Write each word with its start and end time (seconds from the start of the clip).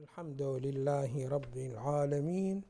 الحمد 0.00 0.42
لله 0.42 1.28
رب 1.28 1.56
العالمين 1.56 2.62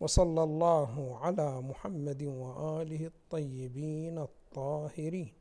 وصلى 0.00 0.42
الله 0.42 1.18
على 1.22 1.60
محمد 1.62 2.22
وآله 2.22 3.06
الطيبين 3.06 4.18
الطاهرين. 4.18 5.32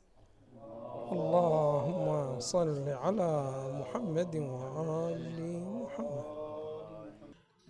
اللهم 1.12 2.40
صل 2.40 2.90
على 2.90 3.32
محمد 3.80 4.36
وآل 4.36 5.40
محمد. 5.82 6.26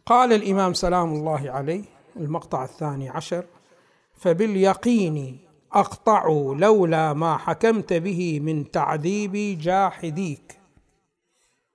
قال 0.06 0.34
الإمام 0.34 0.74
سلام 0.74 1.14
الله 1.14 1.52
عليه 1.52 1.84
المقطع 2.16 2.64
الثاني 2.64 3.10
عشر 3.10 3.46
فباليقين 4.14 5.40
أقطع 5.74 6.28
لولا 6.60 7.14
ما 7.14 7.38
حكمت 7.38 7.94
به 7.94 8.40
من 8.40 8.72
تعذيب 8.72 9.60
جاحديك. 9.60 10.63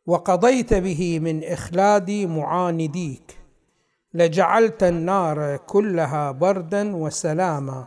وقضيت 0.09 0.75
به 0.75 1.18
من 1.18 1.45
اخلاد 1.45 2.11
معانديك. 2.11 3.38
لجعلت 4.14 4.83
النار 4.83 5.56
كلها 5.56 6.30
بردا 6.30 6.96
وسلاما 6.96 7.87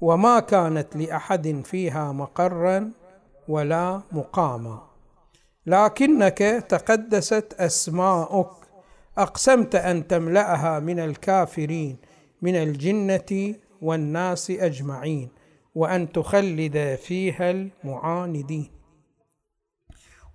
وما 0.00 0.40
كانت 0.40 0.96
لأحد 0.96 1.62
فيها 1.64 2.12
مقرا 2.12 2.90
ولا 3.48 4.00
مقاما. 4.12 4.82
لكنك 5.66 6.38
تقدست 6.68 7.54
أسماؤك 7.58 8.50
أقسمت 9.18 9.74
أن 9.74 10.06
تملأها 10.06 10.80
من 10.80 11.00
الكافرين 11.00 11.96
من 12.42 12.54
الجنة 12.54 13.54
والناس 13.82 14.50
أجمعين 14.50 15.28
وأن 15.74 16.12
تخلد 16.12 16.98
فيها 17.02 17.50
المعاندين. 17.50 18.70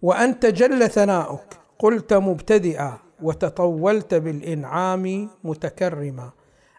وأنت 0.02 0.46
جل 0.46 0.90
ثناؤك. 0.90 1.60
قلت 1.80 2.14
مبتدئا 2.14 2.98
وتطولت 3.22 4.14
بالإنعام 4.14 5.30
متكرما. 5.44 6.32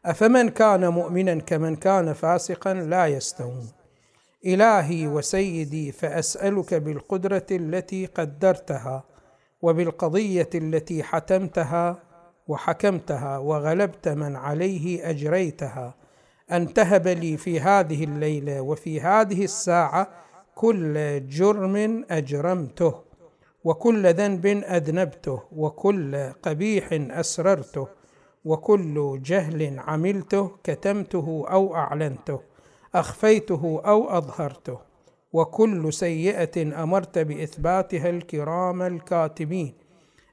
أفمن 0.06 0.48
كان 0.48 0.88
مؤمنا 0.88 1.34
كمن 1.34 1.76
كان 1.76 2.12
فاسقا 2.12 2.74
لا 2.74 3.06
يستوون. 3.06 3.68
إلهي 4.46 5.06
وسيدي 5.06 5.92
فأسألك 5.92 6.74
بالقدرة 6.74 7.46
التي 7.50 8.06
قدرتها 8.06 9.04
وبالقضية 9.62 10.50
التي 10.54 11.02
حتمتها 11.02 12.02
وحكمتها 12.48 13.38
وغلبت 13.38 14.08
من 14.08 14.36
عليه 14.36 15.10
أجريتها. 15.10 15.94
أن 16.52 16.74
تهب 16.74 17.08
لي 17.08 17.36
في 17.36 17.60
هذه 17.60 18.04
الليلة 18.04 18.60
وفي 18.60 19.00
هذه 19.00 19.44
الساعة 19.44 20.08
كل 20.54 21.26
جرم 21.28 22.04
أجرمته. 22.10 23.09
وكل 23.64 24.14
ذنب 24.14 24.46
أذنبته 24.46 25.42
وكل 25.56 26.32
قبيح 26.42 26.88
أسررته 26.92 27.88
وكل 28.44 29.20
جهل 29.24 29.78
عملته 29.78 30.50
كتمته 30.64 31.44
أو 31.50 31.76
أعلنته 31.76 32.40
أخفيته 32.94 33.82
أو 33.86 34.18
أظهرته 34.18 34.78
وكل 35.32 35.92
سيئة 35.92 36.82
أمرت 36.82 37.18
بإثباتها 37.18 38.10
الكرام 38.10 38.82
الكاتبين 38.82 39.74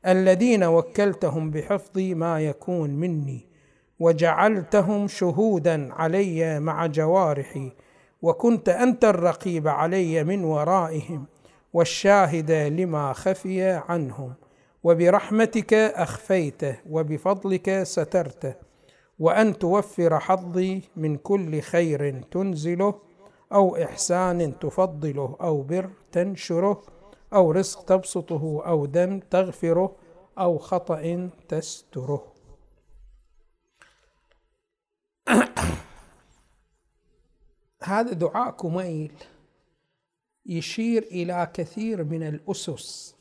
الذين 0.08 0.64
وكلتهم 0.64 1.52
بحفظ 1.52 2.00
ما 2.00 2.42
يكون 2.42 2.90
مني 2.90 3.46
وجعلتهم 4.00 5.08
شهودا 5.08 5.94
علي 5.94 6.60
مع 6.60 6.86
جوارحي 6.86 7.72
وكنت 8.22 8.70
أنت 8.70 9.06
الرقيب 9.06 9.68
علي 9.68 10.24
من 10.24 10.44
ورائهم. 10.44 11.26
والشاهد 11.78 12.52
لما 12.52 13.14
خفي 13.14 13.62
عنهم. 13.64 14.34
وبرحمتك 14.84 15.74
اخفيته 15.74 16.78
وبفضلك 16.90 17.84
سترته 17.84 18.54
وأن 19.20 19.58
توفر 19.58 20.20
حظي 20.20 20.82
من 20.96 21.18
كل 21.18 21.62
خير 21.62 22.22
تنزله 22.22 22.94
أو 23.54 23.76
إحسان 23.76 24.60
تفضله 24.60 25.38
أو 25.42 25.62
بر 25.62 25.90
تنشره 26.12 26.82
أو 27.34 27.52
رزق 27.52 27.86
تبسطه 27.86 28.64
أو 28.66 28.86
دم 28.86 29.20
تغفره 29.20 29.96
أو 30.40 30.58
خطأ 30.58 31.30
تستره. 31.48 32.34
هذا 37.84 38.14
دعاء 38.14 38.52
كميل 38.52 39.12
يشير 40.48 41.04
إلى 41.04 41.52
كثير 41.54 42.04
من 42.04 42.24
الأسس 42.24 43.16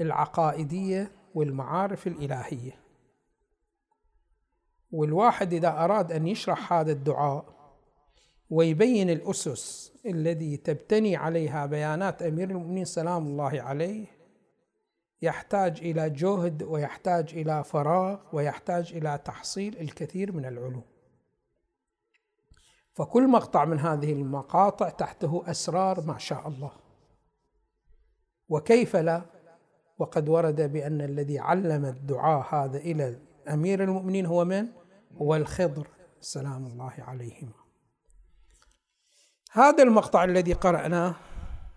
العقائدية 0.00 1.12
والمعارف 1.34 2.06
الإلهية. 2.06 2.80
والواحد 4.92 5.52
إذا 5.52 5.68
أراد 5.68 6.12
أن 6.12 6.26
يشرح 6.26 6.72
هذا 6.72 6.92
الدعاء 6.92 7.54
ويبين 8.50 9.10
الأسس 9.10 9.92
الذي 10.06 10.56
تبتني 10.56 11.16
عليها 11.16 11.66
بيانات 11.66 12.22
أمير 12.22 12.50
المؤمنين 12.50 12.84
سلام 12.84 13.26
الله 13.26 13.62
عليه 13.62 14.06
يحتاج 15.22 15.78
إلى 15.80 16.10
جهد 16.10 16.62
ويحتاج 16.62 17.34
إلى 17.34 17.64
فراغ 17.64 18.18
ويحتاج 18.32 18.92
إلى 18.92 19.18
تحصيل 19.24 19.78
الكثير 19.80 20.32
من 20.32 20.44
العلوم. 20.44 20.93
فكل 22.94 23.28
مقطع 23.28 23.64
من 23.64 23.80
هذه 23.80 24.12
المقاطع 24.12 24.88
تحته 24.88 25.42
أسرار 25.46 26.00
ما 26.00 26.18
شاء 26.18 26.48
الله 26.48 26.72
وكيف 28.48 28.96
لا 28.96 29.22
وقد 29.98 30.28
ورد 30.28 30.60
بأن 30.72 31.00
الذي 31.00 31.38
علم 31.38 31.84
الدعاء 31.84 32.54
هذا 32.54 32.78
إلى 32.78 33.18
امير 33.48 33.82
المؤمنين 33.82 34.26
هو 34.26 34.44
من؟ 34.44 34.68
هو 35.16 35.36
الخضر 35.36 35.88
سلام 36.20 36.66
الله 36.66 36.94
عليهما. 36.98 37.52
هذا 39.52 39.82
المقطع 39.82 40.24
الذي 40.24 40.52
قرأناه 40.52 41.14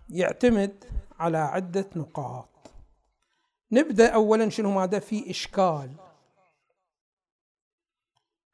يعتمد 0.08 0.84
على 1.18 1.38
عدة 1.38 1.86
نقاط. 1.96 2.48
نبدأ 3.72 4.08
أولا 4.08 4.48
شنو 4.48 4.70
ماذا 4.70 4.98
في 4.98 5.30
إشكال. 5.30 5.94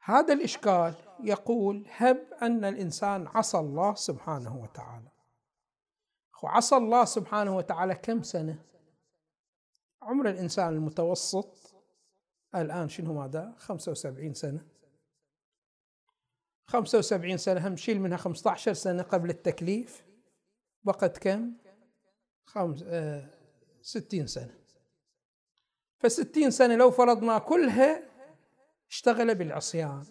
هذا 0.03 0.33
الإشكال 0.33 0.93
يقول 1.23 1.87
هب 1.97 2.27
أن 2.41 2.65
الإنسان 2.65 3.27
عصى 3.27 3.57
الله 3.57 3.95
سبحانه 3.95 4.57
وتعالى. 4.57 5.11
وعصى 6.43 6.75
الله 6.75 7.05
سبحانه 7.05 7.55
وتعالى 7.57 7.95
كم 7.95 8.23
سنة؟ 8.23 8.65
عمر 10.01 10.29
الإنسان 10.29 10.73
المتوسط 10.73 11.75
الآن 12.55 12.89
شنو 12.89 13.13
ماذا؟ 13.13 13.55
75 13.57 14.33
سنة. 14.33 14.67
75 16.67 17.37
سنة 17.37 17.67
هم 17.67 17.75
شيل 17.75 18.01
منها 18.01 18.17
15 18.17 18.73
سنة 18.73 19.03
قبل 19.03 19.29
التكليف. 19.29 20.05
بقت 20.83 21.17
كم؟ 21.17 21.53
خمس 22.45 22.83
آه 22.83 23.29
ستين 23.81 24.27
سنة. 24.27 24.55
فستين 25.99 26.51
سنة 26.51 26.75
لو 26.75 26.91
فرضنا 26.91 27.39
كلها 27.39 28.03
اشتغل 28.89 29.35
بالعصيان. 29.35 30.05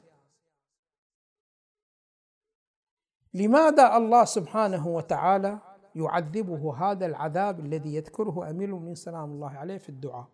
لماذا 3.34 3.96
الله 3.96 4.24
سبحانه 4.24 4.86
وتعالى 4.88 5.58
يعذبه 5.94 6.74
هذا 6.74 7.06
العذاب 7.06 7.60
الذي 7.60 7.94
يذكره 7.94 8.50
أمير 8.50 8.68
المؤمنين 8.68 8.94
سلام 8.94 9.30
الله 9.30 9.50
عليه 9.50 9.78
في 9.78 9.88
الدعاء؟ 9.88 10.28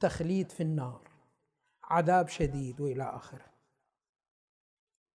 تخليد 0.00 0.52
في 0.52 0.62
النار 0.62 1.00
عذاب 1.84 2.28
شديد 2.28 2.80
وإلى 2.80 3.02
آخره. 3.02 3.44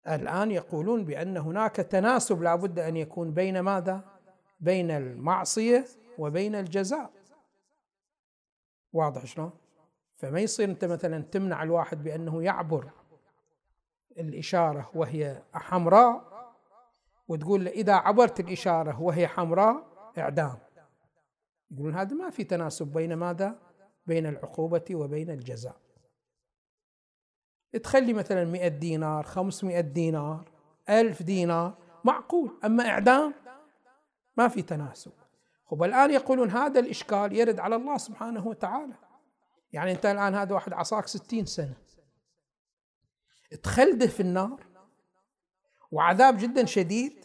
الآن 0.08 0.50
يقولون 0.50 1.04
بأن 1.04 1.36
هناك 1.36 1.76
تناسب 1.76 2.42
لا 2.42 2.54
بد 2.54 2.78
أن 2.78 2.96
يكون 2.96 3.30
بين 3.30 3.60
ماذا؟ 3.60 4.04
بين 4.60 4.90
المعصية 4.90 5.84
وبين 6.18 6.54
الجزاء. 6.54 7.10
واضح 8.92 9.24
شلون؟ 9.24 9.50
فما 10.16 10.40
يصير 10.40 10.68
أنت 10.70 10.84
مثلا 10.84 11.22
تمنع 11.22 11.62
الواحد 11.62 12.02
بأنه 12.02 12.42
يعبر 12.42 12.90
الإشارة 14.18 14.90
وهي 14.94 15.42
حمراء 15.52 16.37
وتقول 17.28 17.64
له 17.64 17.70
إذا 17.70 17.94
عبرت 17.94 18.40
الإشارة 18.40 19.02
وهي 19.02 19.28
حمراء 19.28 19.86
إعدام. 20.18 20.58
يقولون 21.70 21.94
هذا 21.94 22.14
ما 22.14 22.30
في 22.30 22.44
تناسب 22.44 22.86
بين 22.86 23.14
ماذا؟ 23.14 23.58
بين 24.06 24.26
العقوبة 24.26 24.84
وبين 24.92 25.30
الجزاء. 25.30 25.76
تخلي 27.82 28.12
مثلا 28.12 28.44
مئة 28.44 28.68
دينار 28.68 29.22
خمسمائة 29.22 29.80
دينار 29.80 30.50
ألف 30.88 31.22
دينار 31.22 31.78
معقول. 32.04 32.58
أما 32.64 32.88
إعدام 32.88 33.34
ما 34.36 34.48
في 34.48 34.62
تناسب. 34.62 35.12
خب 35.66 35.82
الآن 35.82 36.10
يقولون 36.10 36.50
هذا 36.50 36.80
الإشكال 36.80 37.32
يرد 37.32 37.60
على 37.60 37.76
الله 37.76 37.96
سبحانه 37.96 38.46
وتعالى. 38.46 38.94
يعني 39.72 39.92
أنت 39.92 40.06
الآن 40.06 40.34
هذا 40.34 40.54
واحد 40.54 40.72
عصاك 40.72 41.06
ستين 41.06 41.46
سنة. 41.46 41.76
تخلده 43.62 44.06
في 44.06 44.20
النار 44.20 44.66
وعذاب 45.90 46.36
جدا 46.38 46.64
شديد. 46.64 47.24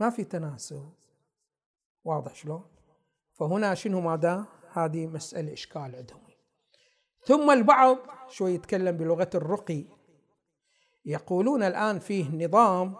ما 0.00 0.10
في 0.10 0.24
تناسب. 0.24 0.92
واضح 2.04 2.34
شلون؟ 2.34 2.64
فهنا 3.32 3.74
شنو 3.74 4.00
ماذا؟ 4.00 4.46
هذه 4.72 5.06
مسألة 5.06 5.52
إشكال 5.52 5.96
عندهم 5.96 6.22
ثم 7.24 7.50
البعض 7.50 7.98
شوي 8.28 8.54
يتكلم 8.54 8.96
بلغة 8.96 9.30
الرقي. 9.34 9.84
يقولون 11.04 11.62
الآن 11.62 11.98
فيه 11.98 12.46
نظام 12.46 12.96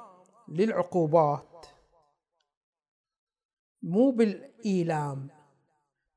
للعقوبات. 0.49 1.67
مو 3.83 4.11
بالإيلام 4.11 5.31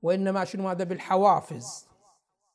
وإنما 0.02 0.46
شنو 0.46 0.70
هذا 0.70 0.84
بالحوافز. 0.84 1.88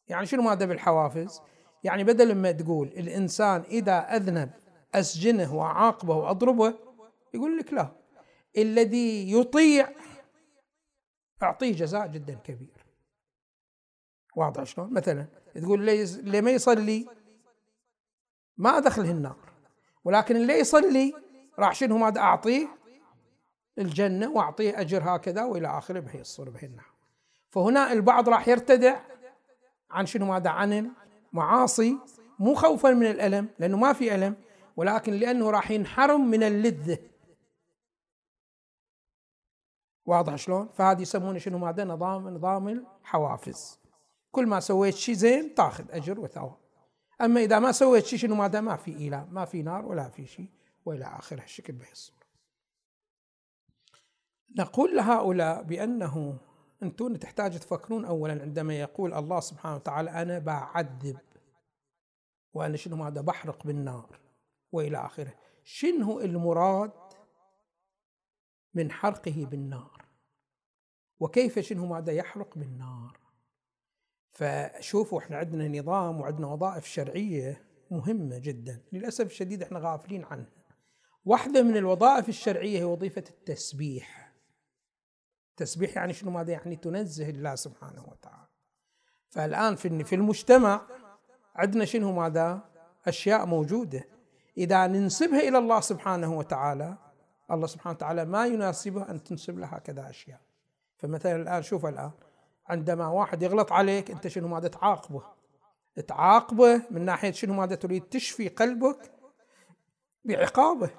يعني 0.09 0.27
شنو 0.27 0.49
هذا 0.49 0.65
بالحوافز؟ 0.65 1.41
يعني 1.85 2.05
بدل 2.05 2.35
ما 2.35 2.53
تقول 2.53 2.89
الإنسان 2.89 3.61
إذا 3.61 3.99
أذنب 3.99 4.51
أسجنه 4.95 5.55
وأعاقبه 5.55 6.17
وأضربه 6.17 6.75
يقول 7.35 7.59
لك 7.59 7.73
لا. 7.73 7.93
الذي 8.59 9.33
يطيع 9.33 9.89
أعطيه 11.43 11.73
جزاء 11.73 12.07
جدا 12.07 12.35
كبير. 12.35 12.87
واضح 14.37 14.63
شلون؟ 14.63 14.93
مثلا 14.93 15.27
تقول 15.55 15.89
اللي 15.91 16.41
ما 16.41 16.51
يصلي 16.51 17.07
ما 18.57 18.79
دخله 18.79 19.11
النار 19.11 19.37
ولكن 20.05 20.37
اللي 20.37 20.59
يصلي 20.59 21.15
راح 21.59 21.75
شنو 21.75 21.99
ماذا 21.99 22.21
أعطيه؟ 22.21 22.69
الجنة 23.79 24.31
وأعطيه 24.31 24.81
أجر 24.81 25.03
هكذا 25.05 25.45
وإلى 25.45 25.79
آخره 25.79 26.01
بهي 26.01 26.21
الصورة 26.21 26.51
بهي 26.51 26.67
النحو 26.67 26.95
فهنا 27.51 27.93
البعض 27.93 28.29
راح 28.29 28.49
يرتدع 28.49 29.01
عن 29.91 30.07
شنو 30.07 30.27
ماذا 30.27 30.51
عن 30.51 30.93
المعاصي 31.33 31.99
مو 32.39 32.55
خوفا 32.55 32.91
من 32.91 33.07
الألم 33.07 33.49
لأنه 33.59 33.77
ما 33.77 33.93
في 33.93 34.15
ألم. 34.15 34.37
ولكن 34.77 35.13
لأنه 35.13 35.51
راح 35.51 35.71
ينحرم 35.71 36.31
من 36.31 36.43
اللذة 36.43 36.99
واضح 40.07 40.35
شلون؟ 40.37 40.69
فهذه 40.69 41.03
يسمونه 41.03 41.39
شنو 41.39 41.59
ماذا؟ 41.59 41.85
نظام 41.85 42.29
نظام 42.29 42.69
الحوافز 42.69 43.79
كل 44.33 44.47
ما 44.47 44.61
سويت 44.61 44.95
شيء 44.95 45.15
زين 45.15 45.55
تاخذ 45.55 45.85
أجر 45.91 46.21
وثواب 46.21 46.57
أما 47.21 47.41
إذا 47.41 47.59
ما 47.59 47.73
سويت 47.73 48.05
شيء 48.05 48.19
شنو 48.19 48.35
ماذا؟ 48.35 48.61
ما 48.61 48.77
في 48.77 48.97
ايلام 48.97 49.29
ما 49.35 49.45
في 49.45 49.63
نار 49.63 49.87
ولا 49.87 50.09
في 50.09 50.27
شيء 50.27 50.49
وإلى 50.85 51.05
آخره 51.05 51.43
الشكل 51.43 51.75
الصورة. 51.93 52.21
نقول 54.59 54.97
لهؤلاء 54.97 55.63
بأنه 55.63 56.39
أنتم 56.83 57.17
تحتاج 57.17 57.59
تفكرون 57.59 58.05
اولا 58.05 58.43
عندما 58.43 58.81
يقول 58.81 59.15
الله 59.15 59.41
سبحانه 59.41 59.75
وتعالى 59.75 60.11
أنا 60.11 60.39
بعذب 60.39 61.19
وأنا 62.55 62.77
شنو 62.77 62.97
ماذا؟ 62.97 63.21
بحرق 63.21 63.67
بالنار 63.67 64.21
وإلى 64.73 64.99
آخره. 64.99 65.35
شنو 65.65 66.21
المراد 66.21 66.93
من 68.75 68.91
حرقه 68.91 69.47
بالنار؟ 69.51 70.05
وكيف 71.21 71.59
شنو 71.59 71.87
ماذا 71.87 72.13
يحرق 72.13 72.59
بالنار؟ 72.59 73.21
فشوفوا 74.33 75.19
إحنا 75.19 75.37
عندنا 75.37 75.81
نظام 75.81 76.21
وعندنا 76.21 76.47
وظائف 76.47 76.87
شرعية 76.87 77.65
مهمة 77.91 78.39
جدا. 78.39 78.83
للأسف 78.93 79.27
الشديد 79.27 79.63
إحنا 79.63 79.79
غافلين 79.79 80.25
عنها. 80.25 80.53
واحدة 81.25 81.63
من 81.63 81.77
الوظائف 81.77 82.29
الشرعية 82.29 82.79
هي 82.79 82.85
وظيفة 82.85 83.25
التسبيح. 83.31 84.33
التسبيح 85.51 85.97
يعني 85.97 86.13
شنو؟ 86.13 86.31
ماذا 86.31 86.53
يعني؟ 86.53 86.77
تنزه 86.77 87.29
الله 87.29 87.55
سبحانه 87.55 88.09
وتعالى. 88.09 88.49
فالآن 89.29 89.77
في 89.77 90.05
في 90.05 90.15
المجتمع 90.15 90.87
عندنا 91.55 91.85
شنو؟ 91.85 92.13
ماذا؟ 92.13 92.71
أشياء 93.07 93.47
موجودة. 93.47 94.20
إذا 94.61 94.87
ننسبها 94.87 95.41
إلى 95.41 95.59
الله 95.59 95.81
سبحانه 95.81 96.39
وتعالى 96.39 96.97
الله 97.51 97.67
سبحانه 97.67 97.97
وتعالى 97.97 98.25
ما 98.25 98.47
يناسبه 98.47 99.11
أن 99.11 99.25
تنسب 99.25 99.59
له 99.59 99.67
هكذا 99.67 100.11
أشياء. 100.11 100.41
فمثلا 100.99 101.37
الآن 101.37 101.63
شوف 101.63 101.87
الآن 101.87 102.11
عندما 102.67 103.09
واحد 103.09 103.43
يغلط 103.43 103.73
عليك 103.73 104.11
أنت 104.11 104.29
شنو 104.29 104.49
ماذا 104.49 104.69
تعاقبه؟ 104.69 105.23
تعاقبه 106.07 106.83
من 106.91 107.05
ناحية 107.05 107.31
شنو 107.31 107.55
ماذا 107.55 107.75
تريد؟ 107.75 108.03
تشفي 108.03 108.49
قلبك 108.49 109.13
بعقابه. 110.25 110.91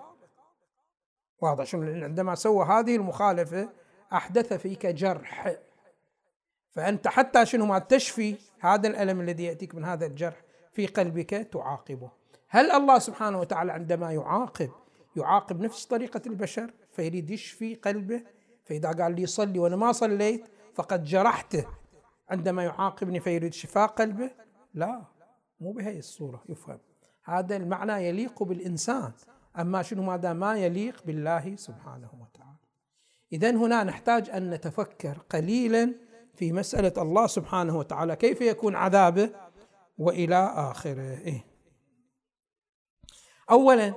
واضح 1.41 1.63
شنو؟ 1.63 2.03
عندما 2.03 2.35
سوى 2.35 2.65
هذه 2.65 2.95
المخالفة 2.95 3.69
أحدث 4.13 4.53
فيك 4.53 4.85
جرح. 4.85 5.55
فأنت 6.71 7.07
حتى 7.07 7.45
شنو 7.45 7.65
ما 7.65 7.79
تشفي 7.79 8.35
هذا 8.59 8.87
الألم 8.87 9.21
الذي 9.21 9.43
يأتيك 9.43 9.75
من 9.75 9.85
هذا 9.85 10.05
الجرح 10.05 10.41
في 10.71 10.87
قلبك 10.87 11.29
تعاقبه. 11.29 12.20
هل 12.53 12.71
الله 12.71 12.99
سبحانه 12.99 13.39
وتعالى 13.39 13.71
عندما 13.71 14.11
يعاقب 14.11 14.69
يعاقب 15.15 15.61
نفس 15.61 15.85
طريقة 15.85 16.21
البشر 16.27 16.73
فيريد 16.91 17.29
يشفي 17.29 17.75
قلبه؟ 17.75 18.23
فإذا 18.65 18.91
قال 18.91 19.15
لي 19.15 19.25
صلي 19.25 19.59
وأنا 19.59 19.75
ما 19.75 19.91
صليت 19.91 20.45
فقد 20.75 21.03
جرحته. 21.03 21.65
عندما 22.29 22.63
يعاقبني 22.63 23.19
فيريد 23.19 23.53
شفاء 23.53 23.87
قلبه؟ 23.87 24.31
لا 24.73 25.01
مو 25.59 25.71
بهي 25.71 25.99
الصورة 25.99 26.43
يفهم. 26.49 26.79
هذا 27.23 27.55
المعنى 27.55 28.07
يليق 28.07 28.43
بالإنسان 28.43 29.11
أما 29.59 29.81
شنو 29.81 30.03
ماذا 30.03 30.33
ما 30.33 30.57
يليق 30.57 31.03
بالله 31.05 31.55
سبحانه 31.55 32.09
وتعالى. 32.21 32.57
إذا 33.33 33.49
هنا 33.51 33.83
نحتاج 33.83 34.29
أن 34.29 34.49
نتفكر 34.49 35.17
قليلا 35.29 35.93
في 36.35 36.51
مسألة 36.51 36.93
الله 36.97 37.27
سبحانه 37.27 37.77
وتعالى 37.77 38.15
كيف 38.15 38.41
يكون 38.41 38.75
عذابه 38.75 39.29
وإلى 39.97 40.53
آخره. 40.55 41.17
إيه؟ 41.17 41.50
أولا 43.51 43.93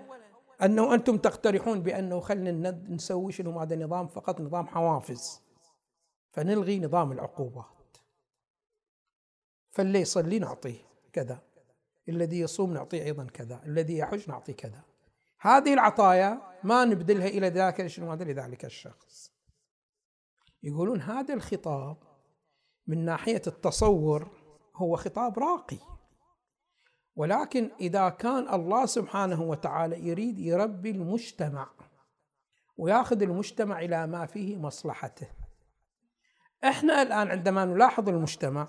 أنه 0.62 0.94
أنتم 0.94 1.18
تقترحون 1.18 1.82
بأنه 1.82 2.20
خلنا 2.20 2.70
نسوي 2.70 3.32
شنو؟ 3.32 3.52
ماذا 3.52 3.76
نظام 3.76 4.06
فقط 4.06 4.40
نظام 4.40 4.66
حوافز. 4.66 5.40
فنلغي 6.32 6.80
نظام 6.80 7.12
العقوبات. 7.12 7.96
فاللي 9.70 10.00
يصلي 10.00 10.38
نعطيه 10.38 10.78
كذا. 11.12 11.42
الذي 12.08 12.40
يصوم 12.40 12.72
نعطيه 12.72 13.02
أيضا 13.02 13.24
كذا. 13.24 13.62
الذي 13.66 13.98
يحج 13.98 14.28
نعطيه 14.28 14.52
كذا. 14.52 14.82
هذه 15.40 15.74
العطايا 15.74 16.42
ما 16.64 16.84
نبدلها 16.84 17.26
إلى 17.26 17.48
ذاك 17.48 17.86
شنو؟ 17.86 18.12
هذا 18.12 18.24
لذلك 18.24 18.64
الشخص. 18.64 19.32
يقولون 20.62 21.00
هذا 21.00 21.34
الخطاب 21.34 21.96
من 22.86 23.04
ناحية 23.04 23.42
التصور 23.46 24.28
هو 24.76 24.96
خطاب 24.96 25.38
راقي. 25.38 25.93
ولكن 27.16 27.70
إذا 27.80 28.08
كان 28.08 28.54
الله 28.54 28.86
سبحانه 28.86 29.42
وتعالى 29.42 30.06
يريد 30.08 30.38
يربي 30.38 30.90
المجتمع 30.90 31.70
وياخذ 32.76 33.22
المجتمع 33.22 33.80
إلى 33.80 34.06
ما 34.06 34.26
فيه 34.26 34.56
مصلحته. 34.56 35.28
إحنا 36.64 37.02
الآن 37.02 37.28
عندما 37.28 37.64
نلاحظ 37.64 38.08
المجتمع 38.08 38.68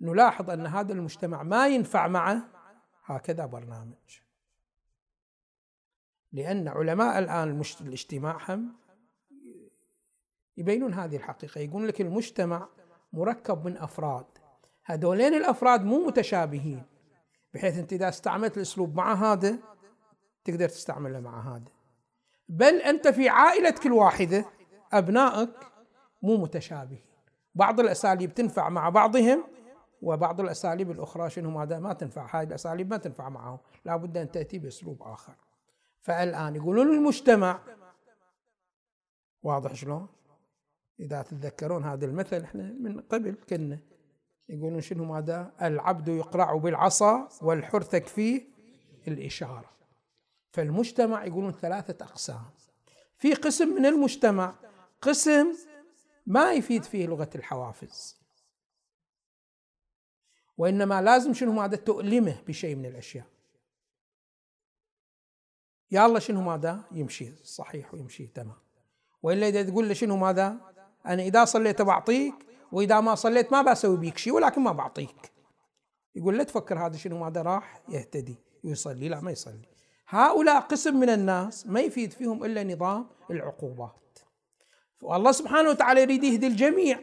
نلاحظ 0.00 0.50
أن 0.50 0.66
هذا 0.66 0.92
المجتمع 0.92 1.42
ما 1.42 1.68
ينفع 1.68 2.08
معه 2.08 2.48
هكذا 3.04 3.46
برنامج. 3.46 4.20
لأن 6.32 6.68
علماء 6.68 7.18
الآن 7.18 7.62
الاجتماع 7.80 8.38
هم 8.48 8.76
يبينون 10.56 10.94
هذه 10.94 11.16
الحقيقة. 11.16 11.58
يقول 11.58 11.88
لك 11.88 12.00
المجتمع 12.00 12.68
مركب 13.12 13.64
من 13.64 13.76
أفراد. 13.76 14.26
هذولين 14.84 15.34
الأفراد 15.34 15.84
مو 15.84 16.06
متشابهين. 16.06 16.89
بحيث 17.54 17.78
أنت 17.78 17.92
إذا 17.92 18.08
استعملت 18.08 18.56
الأسلوب 18.56 18.96
مع 18.96 19.14
هذا 19.14 19.58
تقدر 20.44 20.68
تستعمله 20.68 21.20
مع 21.20 21.56
هذا. 21.56 21.70
بل 22.48 22.74
أنت 22.74 23.08
في 23.08 23.28
عائلتك 23.28 23.86
الواحده 23.86 24.44
أبنائك 24.92 25.50
مو 26.22 26.36
متشابهين. 26.36 27.04
بعض 27.54 27.80
الأساليب 27.80 28.34
تنفع 28.34 28.68
مع 28.68 28.88
بعضهم 28.88 29.44
وبعض 30.02 30.40
الأساليب 30.40 30.90
الأخرى 30.90 31.30
شنو؟ 31.30 31.50
ماذا 31.50 31.78
ما 31.78 31.92
تنفع. 31.92 32.38
هاي 32.38 32.44
الأساليب 32.44 32.90
ما 32.90 32.96
تنفع 32.96 33.28
معهم. 33.28 33.58
لابد 33.84 34.16
أن 34.16 34.30
تأتي 34.30 34.58
بأسلوب 34.58 35.02
آخر. 35.02 35.34
فالآن 36.00 36.56
يقولون 36.56 36.94
المجتمع 36.94 37.60
واضح 39.42 39.74
شلون؟ 39.74 40.08
إذا 41.00 41.22
تتذكرون 41.22 41.84
هذا 41.84 42.06
المثل 42.06 42.42
إحنا 42.42 42.62
من 42.62 43.00
قبل 43.00 43.36
كنا 43.48 43.78
يقولون 44.50 44.80
شنو 44.80 45.04
ماذا؟ 45.04 45.52
العبد 45.62 46.08
يقرع 46.08 46.56
بالعصا 46.56 47.28
والحر 47.42 47.80
تكفيه 47.82 48.42
الإشارة. 49.08 49.70
فالمجتمع 50.52 51.24
يقولون 51.24 51.52
ثلاثة 51.52 52.04
أقسام. 52.04 52.44
في 53.18 53.34
قسم 53.34 53.68
من 53.68 53.86
المجتمع 53.86 54.54
قسم 55.02 55.52
ما 56.26 56.52
يفيد 56.52 56.84
فيه 56.84 57.06
لغة 57.06 57.30
الحوافز. 57.34 58.20
وإنما 60.58 61.02
لازم 61.02 61.34
شنو 61.34 61.52
ماذا؟ 61.52 61.76
تؤلمه 61.76 62.42
بشيء 62.46 62.76
من 62.76 62.86
الأشياء. 62.86 63.26
يا 65.90 66.06
الله 66.06 66.18
شنو 66.18 66.40
ماذا؟ 66.40 66.84
يمشي. 66.92 67.32
صحيح 67.44 67.94
ويمشي 67.94 68.26
تمام. 68.26 68.56
وإلا 69.22 69.48
إذا 69.48 69.62
تقول 69.62 69.88
له 69.88 69.94
شنو 69.94 70.16
ماذا؟ 70.16 70.56
أنا 71.06 71.22
إذا 71.22 71.44
صليت 71.44 71.82
بعطيك 71.82 72.49
وإذا 72.72 73.00
ما 73.00 73.14
صليت 73.14 73.52
ما 73.52 73.62
بسوي 73.62 73.96
بيك 73.96 74.18
شيء 74.18 74.32
ولكن 74.32 74.60
ما 74.60 74.72
بعطيك. 74.72 75.32
يقول 76.14 76.38
لا 76.38 76.44
تفكر 76.44 76.86
هذا 76.86 76.96
شنو 76.96 77.18
ماذا 77.18 77.42
راح 77.42 77.82
يهتدي 77.88 78.36
يصلي. 78.64 79.08
لا 79.08 79.20
ما 79.20 79.30
يصلي. 79.30 79.68
هؤلاء 80.08 80.60
قسم 80.60 81.00
من 81.00 81.08
الناس 81.08 81.66
ما 81.66 81.80
يفيد 81.80 82.12
فيهم 82.12 82.44
إلا 82.44 82.64
نظام 82.64 83.06
العقوبات. 83.30 84.18
والله 85.02 85.32
سبحانه 85.32 85.68
وتعالى 85.68 86.02
يريد 86.02 86.24
يهدي 86.24 86.46
الجميع. 86.46 87.00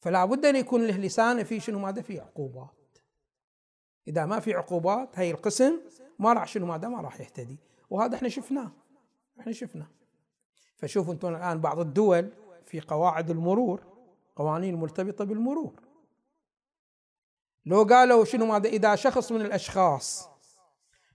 فلا 0.00 0.24
بد 0.24 0.46
أن 0.46 0.56
يكون 0.56 0.86
له 0.86 0.96
لسانه 0.96 1.42
في 1.42 1.60
شنو 1.60 1.78
ماذا 1.78 2.02
في 2.02 2.20
عقوبات. 2.20 2.98
إذا 4.08 4.26
ما 4.26 4.40
في 4.40 4.54
عقوبات 4.54 5.18
هي 5.18 5.30
القسم 5.30 5.80
ما 6.18 6.32
راح 6.32 6.46
شنو 6.46 6.66
ماذا 6.66 6.88
ما 6.88 7.00
راح 7.00 7.20
يهتدي. 7.20 7.58
وهذا 7.90 8.16
إحنا 8.16 8.28
شفناه. 8.28 8.72
إحنا 9.40 9.52
شفناه. 9.52 9.88
فشوفوا 10.76 11.12
أنتم 11.12 11.28
الآن 11.28 11.60
بعض 11.60 11.78
الدول 11.78 12.32
في 12.66 12.80
قواعد 12.80 13.30
المرور 13.30 13.89
قوانين 14.40 14.74
مرتبطة 14.74 15.24
بالمرور. 15.24 15.72
لو 17.66 17.82
قالوا 17.82 18.24
شنو 18.24 18.46
ماذا؟ 18.46 18.68
إذا 18.68 18.94
شخص 18.94 19.32
من 19.32 19.40
الأشخاص 19.40 20.28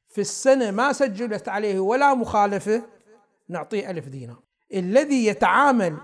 في 0.07 0.21
السنة 0.21 0.71
ما 0.71 0.93
سجلت 0.93 1.49
عليه 1.49 1.79
ولا 1.79 2.13
مخالفة 2.13 2.83
نعطيه 3.49 3.89
ألف 3.89 4.07
دينار. 4.07 4.39
الذي 4.73 5.25
يتعامل 5.25 5.97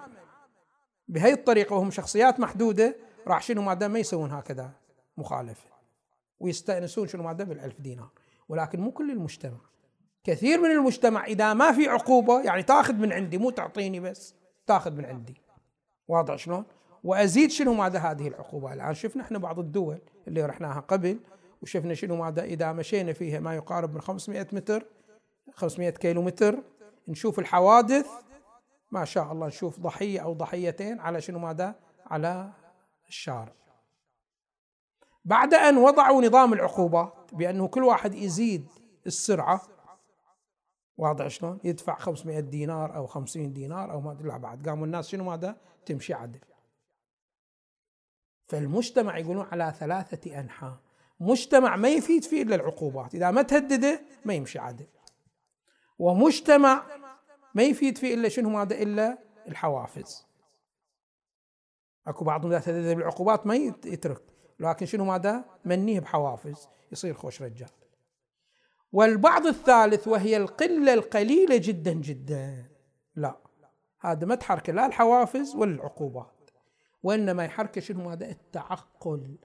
بهي 1.07 1.33
الطريقة 1.33 1.75
وهم 1.75 1.91
شخصيات 1.91 2.39
محدودة 2.39 2.95
راح 3.27 3.41
شنو 3.41 3.61
ماذا؟ 3.61 3.87
ما 3.87 3.99
يسوون 3.99 4.31
هكذا 4.31 4.71
مخالفة. 5.17 5.69
ويستأنسون 6.39 7.07
شنو 7.07 7.23
ماذا؟ 7.23 7.43
بالألف 7.43 7.81
دينار. 7.81 8.09
ولكن 8.49 8.79
مو 8.79 8.91
كل 8.91 9.11
المجتمع. 9.11 9.59
كثير 10.23 10.61
من 10.61 10.71
المجتمع 10.71 11.25
إذا 11.25 11.53
ما 11.53 11.71
في 11.71 11.87
عقوبة 11.87 12.41
يعني 12.41 12.63
تاخذ 12.63 12.93
من 12.93 13.13
عندي 13.13 13.37
مو 13.37 13.49
تعطيني 13.49 13.99
بس 13.99 14.35
تاخذ 14.67 14.91
من 14.91 15.05
عندي. 15.05 15.41
واضح 16.07 16.35
شلون؟ 16.35 16.65
وأزيد 17.03 17.51
شنو 17.51 17.73
ماذا 17.73 17.99
هذه 17.99 18.27
العقوبة؟ 18.27 18.73
الآن 18.73 18.93
شفنا 18.93 19.23
إحنا 19.23 19.37
بعض 19.37 19.59
الدول 19.59 19.99
اللي 20.27 20.45
رحناها 20.45 20.79
قبل 20.79 21.19
وشفنا 21.61 21.93
شنو 21.93 22.15
ماذا؟ 22.15 22.43
إذا 22.43 22.71
مشينا 22.71 23.13
فيها 23.13 23.39
ما 23.39 23.55
يقارب 23.55 23.93
من 23.93 24.01
500 24.01 24.47
متر 24.51 24.85
500 25.53 25.89
كيلو 25.89 26.21
متر 26.21 26.59
نشوف 27.07 27.39
الحوادث 27.39 28.07
ما 28.91 29.05
شاء 29.05 29.31
الله 29.31 29.47
نشوف 29.47 29.79
ضحية 29.79 30.19
أو 30.19 30.33
ضحيتين 30.33 30.99
على 30.99 31.21
شنو 31.21 31.39
ماذا؟ 31.39 31.75
على 32.05 32.51
الشارع. 33.07 33.53
بعد 35.25 35.53
أن 35.53 35.77
وضعوا 35.77 36.21
نظام 36.21 36.53
العقوبات 36.53 37.13
بأنه 37.33 37.67
كل 37.67 37.83
واحد 37.83 38.15
يزيد 38.15 38.67
السرعة 39.07 39.61
واضح 40.97 41.27
شلون؟ 41.27 41.59
يدفع 41.63 41.95
500 41.95 42.39
دينار 42.39 42.95
أو 42.95 43.07
50 43.07 43.53
دينار 43.53 43.91
أو 43.91 44.01
ما 44.01 44.11
أدري 44.11 44.39
بعد 44.39 44.69
قاموا 44.69 44.85
الناس 44.85 45.07
شنو 45.07 45.23
ماذا؟ 45.23 45.55
تمشي 45.85 46.13
عدل. 46.13 46.39
فالمجتمع 48.51 49.17
يقولون 49.17 49.45
على 49.51 49.73
ثلاثة 49.79 50.39
أنحاء. 50.39 50.77
مجتمع 51.19 51.75
ما 51.75 51.89
يفيد 51.89 52.23
فيه 52.23 52.41
إلا 52.41 52.55
العقوبات. 52.55 53.15
إذا 53.15 53.31
ما 53.31 53.41
تهدده 53.41 54.01
ما 54.25 54.33
يمشي 54.33 54.59
عدل 54.59 54.87
ومجتمع 55.99 56.83
ما 57.55 57.63
يفيد 57.63 57.97
فيه 57.97 58.13
إلا 58.13 58.29
شنو 58.29 58.49
ماذا 58.49 58.75
إلا 58.75 59.17
الحوافز. 59.47 60.27
أكو 62.07 62.25
بعضهم 62.25 62.51
إذا 62.51 62.59
تهدد 62.59 62.95
بالعقوبات 62.95 63.47
ما 63.47 63.55
يترك. 63.85 64.21
لكن 64.59 64.85
شنو 64.85 65.05
ماذا 65.05 65.45
منيه 65.65 65.99
بحوافز. 65.99 66.67
يصير 66.91 67.13
خوش 67.13 67.41
رجال. 67.41 67.69
والبعض 68.91 69.45
الثالث 69.45 70.07
وهي 70.07 70.37
القلة 70.37 70.93
القليلة 70.93 71.57
جدا 71.57 71.93
جدا. 71.93 72.65
لا. 73.15 73.37
هذا 73.99 74.25
ما 74.25 74.35
تحرك 74.35 74.69
لا 74.69 74.85
الحوافز 74.85 75.55
ولا 75.55 75.75
العقوبات. 75.75 76.40
وإنما 77.03 77.45
يحرك 77.45 77.79
شنو 77.79 78.09
هذا 78.09 78.29
التعقل. 78.29 79.37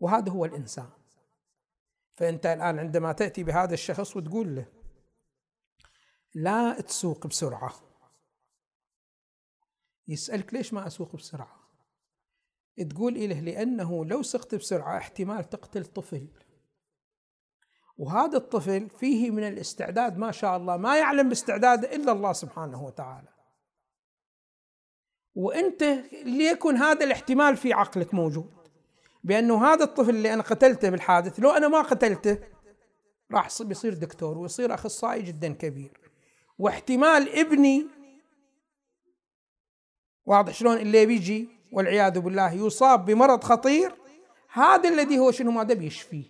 وهذا 0.00 0.32
هو 0.32 0.44
الإنسان. 0.44 0.90
فأنت 2.14 2.46
الآن 2.46 2.78
عندما 2.78 3.12
تأتي 3.12 3.44
بهذا 3.44 3.74
الشخص 3.74 4.16
وتقول 4.16 4.56
له 4.56 4.66
لا 6.34 6.80
تسوق 6.80 7.26
بسرعة. 7.26 7.74
يسألك 10.08 10.54
ليش 10.54 10.72
ما 10.72 10.86
أسوق 10.86 11.16
بسرعة؟ 11.16 11.64
تقول 12.90 13.16
إله 13.16 13.40
لأنه 13.40 14.04
لو 14.04 14.22
سقت 14.22 14.54
بسرعة 14.54 14.98
احتمال 14.98 15.50
تقتل 15.50 15.84
طفل. 15.84 16.28
وهذا 17.96 18.36
الطفل 18.36 18.90
فيه 18.90 19.30
من 19.30 19.48
الاستعداد 19.48 20.18
ما 20.18 20.30
شاء 20.30 20.56
الله 20.56 20.76
ما 20.76 20.98
يعلم 20.98 21.28
باستعداده 21.28 21.96
إلا 21.96 22.12
الله 22.12 22.32
سبحانه 22.32 22.82
وتعالى. 22.82 23.33
وانت 25.34 25.82
ليكن 26.24 26.76
هذا 26.76 27.04
الاحتمال 27.04 27.56
في 27.56 27.72
عقلك 27.72 28.14
موجود. 28.14 28.54
بأنه 29.24 29.66
هذا 29.66 29.84
الطفل 29.84 30.10
اللي 30.10 30.34
أنا 30.34 30.42
قتلته 30.42 30.90
بالحادث 30.90 31.40
لو 31.40 31.50
أنا 31.50 31.68
ما 31.68 31.82
قتلته 31.82 32.38
راح 33.32 33.62
بيصير 33.62 33.94
دكتور 33.94 34.38
ويصير 34.38 34.74
أخصائي 34.74 35.22
جدا 35.22 35.52
كبير. 35.52 36.00
واحتمال 36.58 37.38
ابني 37.38 37.86
واضح 40.26 40.54
شلون 40.54 40.76
اللي 40.76 41.06
بيجي 41.06 41.48
والعياذ 41.72 42.20
بالله 42.20 42.52
يصاب 42.52 43.04
بمرض 43.04 43.44
خطير 43.44 43.94
هذا 44.52 44.88
الذي 44.88 45.18
هو 45.18 45.30
شنو 45.30 45.50
ماذا 45.50 45.74
بيشفيه. 45.74 46.24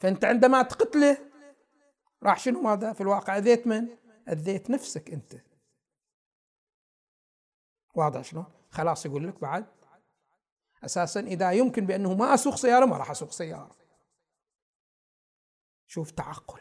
فأنت 0.00 0.24
عندما 0.24 0.62
تقتله 0.62 1.18
راح 2.22 2.38
شنو 2.38 2.62
ماذا؟ 2.62 2.92
في 2.92 3.00
الواقع 3.00 3.38
أذيت 3.38 3.66
من؟ 3.66 3.88
أذيت 4.28 4.70
نفسك 4.70 5.10
أنت. 5.10 5.51
واضح 7.94 8.24
شلون؟ 8.24 8.44
خلاص 8.70 9.06
يقول 9.06 9.28
لك 9.28 9.40
بعد 9.40 9.66
أساسا 10.84 11.20
إذا 11.20 11.52
يمكن 11.52 11.86
بأنه 11.86 12.14
ما 12.14 12.34
أسوق 12.34 12.54
سيارة 12.54 12.84
ما 12.84 12.96
راح 12.96 13.10
أسوق 13.10 13.30
سيارة. 13.30 13.76
شوف 15.86 16.10
تعقل. 16.10 16.60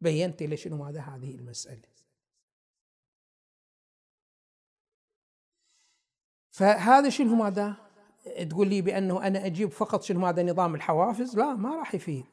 بينت 0.00 0.42
لي 0.42 0.56
شنو 0.56 0.76
ماذا 0.76 1.00
هذه 1.00 1.34
المسألة. 1.34 1.94
فهذا 6.50 7.08
شنو 7.08 7.34
ماذا؟ 7.34 7.76
تقول 8.50 8.68
لي 8.68 8.82
بأنه 8.82 9.26
أنا 9.26 9.46
أجيب 9.46 9.70
فقط 9.70 10.02
شنو 10.02 10.20
ماذا؟ 10.20 10.42
نظام 10.42 10.74
الحوافز؟ 10.74 11.36
لا 11.36 11.54
ما 11.54 11.76
راح 11.76 11.94
يفيد. 11.94 12.26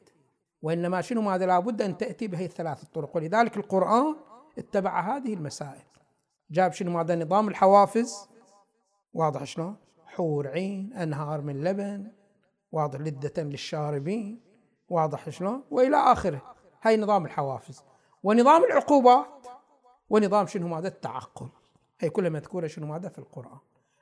وإنما 0.62 1.00
شنو 1.00 1.22
ماذا؟ 1.22 1.46
لابد 1.46 1.82
أن 1.82 1.98
تأتي 1.98 2.26
بهي 2.28 2.44
الثلاث 2.44 2.82
الطرق. 2.82 3.16
ولذلك 3.16 3.56
القرآن 3.56 4.16
اتبع 4.58 5.16
هذه 5.16 5.34
المسائل. 5.34 5.84
جاب 6.52 6.72
شنو؟ 6.72 6.90
ماذا 6.90 7.16
نظام 7.16 7.48
الحوافز. 7.48 8.28
واضح 9.14 9.44
شلون؟ 9.44 9.76
حور 10.06 10.48
عين 10.48 10.92
أنهار 10.92 11.40
من 11.40 11.64
لبن. 11.64 12.12
واضح 12.72 13.00
لذة 13.00 13.42
للشاربين. 13.42 14.40
واضح 14.88 15.30
شلون؟ 15.30 15.64
وإلى 15.70 15.96
آخره. 15.96 16.42
هاي 16.82 16.96
نظام 16.96 17.24
الحوافز. 17.24 17.82
ونظام 18.22 18.64
العقوبات 18.64 19.46
ونظام 20.10 20.46
شنو؟ 20.46 20.68
ماذا 20.68 20.88
التعقل. 20.88 21.48
هي 22.00 22.10
كلها 22.10 22.30
مذكورة 22.30 22.66
شنو؟ 22.66 22.86
ماذا 22.86 23.08
في 23.08 23.18
القرآن. 23.18 23.58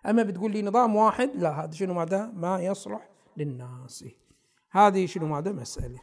أما 0.07 0.23
بتقول 0.23 0.53
لي 0.53 0.63
نظام 0.63 0.97
واحد 0.97 1.31
لا 1.35 1.65
هذا 1.65 1.73
شنو؟ 1.73 1.95
ماذا 1.95 2.27
ما 2.27 2.61
يصلح 2.61 3.09
للناس. 3.37 4.05
هذه 4.71 5.07
شنو؟ 5.07 5.27
ماذا 5.27 5.53
مسألة. 5.53 6.01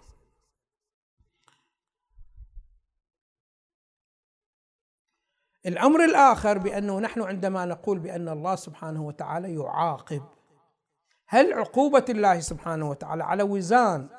الأمر 5.67 6.05
الآخر 6.05 6.57
بأنه 6.57 6.99
نحن 6.99 7.21
عندما 7.21 7.65
نقول 7.65 7.99
بأن 7.99 8.29
الله 8.29 8.55
سبحانه 8.55 9.03
وتعالى 9.03 9.55
يعاقب. 9.55 10.23
هل 11.27 11.53
عقوبة 11.53 12.05
الله 12.09 12.39
سبحانه 12.39 12.89
وتعالى 12.89 13.23
على 13.23 13.43
وزان 13.43 14.09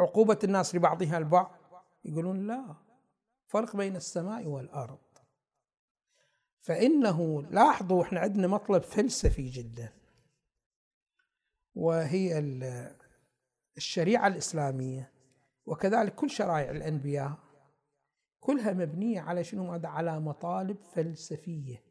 عقوبة 0.00 0.38
الناس 0.44 0.74
لبعضها 0.74 1.18
البعض؟ 1.18 1.54
يقولون 2.04 2.46
لا. 2.46 2.74
فرق 3.46 3.76
بين 3.76 3.96
السماء 3.96 4.46
والأرض. 4.46 4.98
فإنه 6.60 7.42
لاحظوا 7.42 8.02
إحنا 8.02 8.20
عندنا 8.20 8.46
مطلب 8.46 8.82
فلسفي 8.82 9.48
جدا 9.48 9.92
وهي 11.74 12.38
الشريعة 13.76 14.26
الإسلامية 14.26 15.12
وكذلك 15.66 16.14
كل 16.14 16.30
شرائع 16.30 16.70
الأنبياء. 16.70 17.47
كلها 18.40 18.72
مبنية 18.72 19.20
على 19.20 19.44
شنو 19.44 19.80
على 19.84 20.20
مطالب 20.20 20.76
فلسفية 20.82 21.82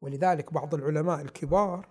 ولذلك 0.00 0.52
بعض 0.52 0.74
العلماء 0.74 1.20
الكبار 1.20 1.88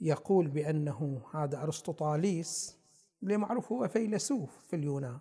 يقول 0.00 0.48
بأنه 0.48 1.22
هذا 1.34 1.62
أرسطوطاليس 1.62 2.78
اللي 3.22 3.36
معروف 3.36 3.72
هو 3.72 3.88
فيلسوف 3.88 4.66
في 4.66 4.76
اليونان 4.76 5.18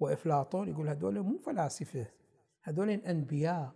وإفلاطون 0.00 0.68
يقول 0.68 0.88
هذول 0.88 1.20
مو 1.20 1.38
فلاسفة 1.38 2.06
هذول 2.62 2.90
أنبياء 2.90 3.74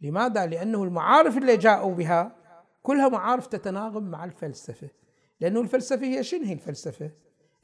لماذا؟ 0.00 0.46
لأنه 0.46 0.84
المعارف 0.84 1.38
اللي 1.38 1.56
جاءوا 1.56 1.94
بها 1.94 2.36
كلها 2.82 3.08
معارف 3.08 3.46
تتناغم 3.46 4.10
مع 4.10 4.24
الفلسفة 4.24 4.90
لأنه 5.40 5.60
الفلسفة 5.60 6.06
هي 6.06 6.24
شنو 6.24 6.44
هي 6.44 6.52
الفلسفة؟ 6.52 7.10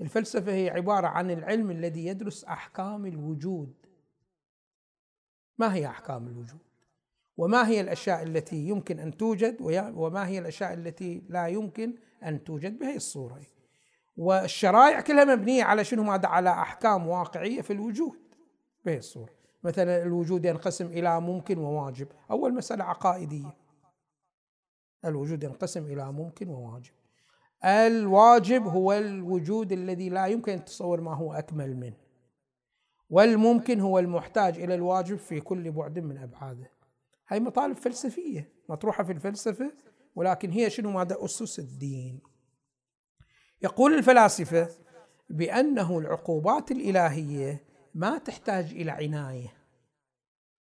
الفلسفة 0.00 0.52
هي 0.52 0.70
عبارة 0.70 1.06
عن 1.06 1.30
العلم 1.30 1.70
الذي 1.70 2.06
يدرس 2.06 2.44
أحكام 2.44 3.06
الوجود. 3.06 3.74
ما 5.58 5.74
هي 5.74 5.86
أحكام 5.86 6.26
الوجود؟ 6.26 6.60
وما 7.36 7.68
هي 7.68 7.80
الأشياء 7.80 8.22
التي 8.22 8.56
يمكن 8.56 8.98
أن 8.98 9.16
توجد 9.16 9.56
وما 9.96 10.28
هي 10.28 10.38
الأشياء 10.38 10.74
التي 10.74 11.22
لا 11.28 11.46
يمكن 11.46 11.94
أن 12.24 12.44
توجد 12.44 12.78
بهي 12.78 12.96
الصورة. 12.96 13.40
والشرائع 14.16 15.00
كلها 15.00 15.24
مبنية 15.24 15.64
على 15.64 15.84
شنو؟ 15.84 16.02
ماذا 16.02 16.28
على 16.28 16.50
أحكام 16.50 17.08
واقعية 17.08 17.60
في 17.60 17.72
الوجود 17.72 18.18
بهي 18.84 18.98
الصورة. 18.98 19.32
مثلا 19.62 20.02
الوجود 20.02 20.44
ينقسم 20.44 20.86
إلى 20.86 21.20
ممكن 21.20 21.58
وواجب. 21.58 22.08
أول 22.30 22.54
مسألة 22.54 22.84
عقائدية. 22.84 23.56
الوجود 25.04 25.42
ينقسم 25.42 25.84
إلى 25.84 26.12
ممكن 26.12 26.48
وواجب. 26.48 26.92
الواجب 27.64 28.66
هو 28.66 28.92
الوجود 28.92 29.72
الذي 29.72 30.08
لا 30.08 30.26
يمكن 30.26 30.52
أن 30.52 30.64
تتصور 30.64 31.00
ما 31.00 31.14
هو 31.14 31.32
أكمل 31.32 31.76
منه. 31.76 31.96
والممكن 33.10 33.80
هو 33.80 33.98
المحتاج 33.98 34.58
إلى 34.58 34.74
الواجب 34.74 35.16
في 35.16 35.40
كل 35.40 35.70
بعد 35.70 35.98
من 35.98 36.18
أبعاده. 36.18 36.70
هاي 37.28 37.40
مطالب 37.40 37.76
فلسفية 37.76 38.52
مطروحة 38.68 39.04
في 39.04 39.12
الفلسفة 39.12 39.72
ولكن 40.14 40.50
هي 40.50 40.70
شنو؟ 40.70 40.90
ماذا؟ 40.90 41.16
أسس 41.24 41.58
الدين. 41.58 42.20
يقول 43.62 43.94
الفلاسفة 43.94 44.68
بأنه 45.30 45.98
العقوبات 45.98 46.70
الإلهية 46.70 47.64
ما 47.94 48.18
تحتاج 48.18 48.64
إلى 48.64 48.90
عناية. 48.90 49.52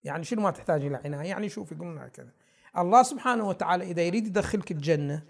يعني 0.04 0.24
شنو 0.24 0.42
ما 0.42 0.52
تحتاج 0.52 0.86
إلى 0.86 0.96
عناية؟ 1.06 1.30
يعني 1.30 1.50
شوف 1.50 1.72
يقولون 1.72 1.98
هكذا. 1.98 2.32
الله 2.78 3.04
سبحانه 3.04 3.48
وتعالى 3.48 3.84
إذا 3.84 4.02
يريد 4.02 4.28
يدخلك 4.28 4.72
الجنة 4.72 5.24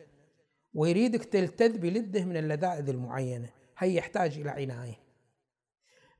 ويريدك 0.73 1.25
تلتذ 1.25 1.77
بلده 1.77 2.25
من 2.25 2.37
اللذائذ 2.37 2.89
المعينة. 2.89 3.49
هي 3.77 3.95
يحتاج 3.95 4.37
إلى 4.37 4.49
عناية. 4.49 5.03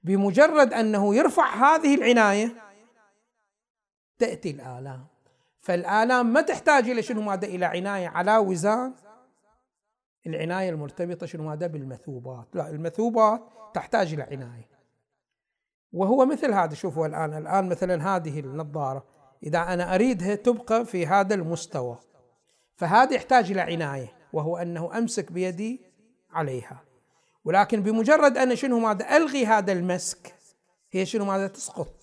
بمجرد 0.04 0.74
أنه 0.74 1.16
يرفع 1.16 1.56
هذه 1.56 1.96
العناية 1.96 2.56
تأتي 4.20 4.52
الآلام. 4.52 5.06
فالآلام 5.60 6.34
ما 6.34 6.42
تحتاج 6.42 6.90
إلى 6.90 7.02
شنو 7.02 7.22
ماذا 7.22 7.48
إلى 7.48 7.66
عناية 7.66 8.08
على 8.08 8.38
وزان. 8.38 8.94
العناية 10.28 10.70
المرتبطة 10.70 11.26
شنو 11.26 11.44
ماذا 11.44 11.68
بالمثوبات. 11.68 12.48
لا 12.54 12.70
المثوبات 12.70 13.42
تحتاج 13.74 14.14
إلى 14.14 14.24
عناية. 14.24 14.70
وهو 15.92 16.26
مثل 16.26 16.54
هذا 16.54 16.74
شوفوا 16.74 17.08
الآن. 17.08 17.38
الآن 17.38 17.70
مثلا 17.70 18.16
هذه 18.16 18.40
النظارة. 18.40 19.06
إذا 19.44 19.60
أنا 19.60 19.96
أريدها 19.96 20.36
تبقى 20.36 20.86
في 20.86 21.08
هذا 21.08 21.36
المستوى. 21.36 22.00
فهذا 22.76 23.16
يحتاج 23.16 23.52
إلى 23.52 23.62
عناية. 23.62 24.23
وهو 24.34 24.58
أنه 24.58 24.98
أمسك 24.98 25.32
بيدي 25.32 25.82
عليها. 26.32 26.84
ولكن 27.46 27.84
بمجرد 27.84 28.38
أن 28.38 28.56
شنو 28.56 28.80
ماذا 28.80 29.18
ألغي 29.18 29.46
هذا 29.46 29.72
المسك 29.72 30.36
هي 30.92 31.06
شنو 31.06 31.26
ماذا 31.26 31.48
تسقط. 31.48 31.94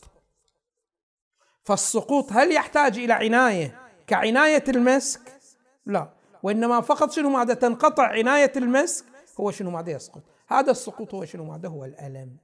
فالسقوط 1.62 2.32
هل 2.32 2.52
يحتاج 2.52 2.99
إلى 2.99 3.12
عناية؟ 3.12 3.80
كعناية 4.06 4.64
المسك؟ 4.68 5.40
لا. 5.87 6.12
وإنما 6.42 6.80
فقط 6.80 7.10
شنو 7.10 7.30
ماذا 7.30 7.54
تنقطع 7.54 8.06
عناية 8.06 8.52
المسك 8.56 9.04
هو 9.40 9.50
شنو 9.50 9.70
ماذا 9.70 9.90
يسقط. 9.90 10.22
هذا 10.49 10.70
السقوط 10.70 11.14
هو 11.14 11.25
شنو 11.25 11.44
ماذا؟ 11.44 11.68
هو 11.68 11.84
الألم. 11.84 12.37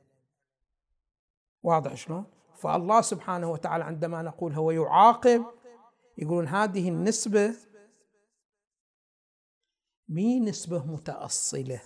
واضح 1.63 1.95
شلون؟ 1.95 2.25
فالله 2.57 3.01
سبحانه 3.01 3.51
وتعالى 3.51 3.85
عندما 3.85 4.23
نقول 4.23 4.53
هو 4.53 4.71
يعاقب 4.71 5.45
يقولون 6.19 6.49
هذه 6.49 6.89
النسبة 6.89 7.55
مي 10.09 10.41
نسبة 10.41 10.87
متأصلة. 10.87 11.81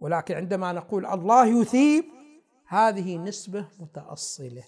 ولكن 0.00 0.34
عندما 0.34 0.72
نقول 0.72 1.06
الله 1.06 1.60
يثيب 1.60 2.04
هذه 2.66 3.18
نسبة 3.18 3.68
متأصلة. 3.78 4.64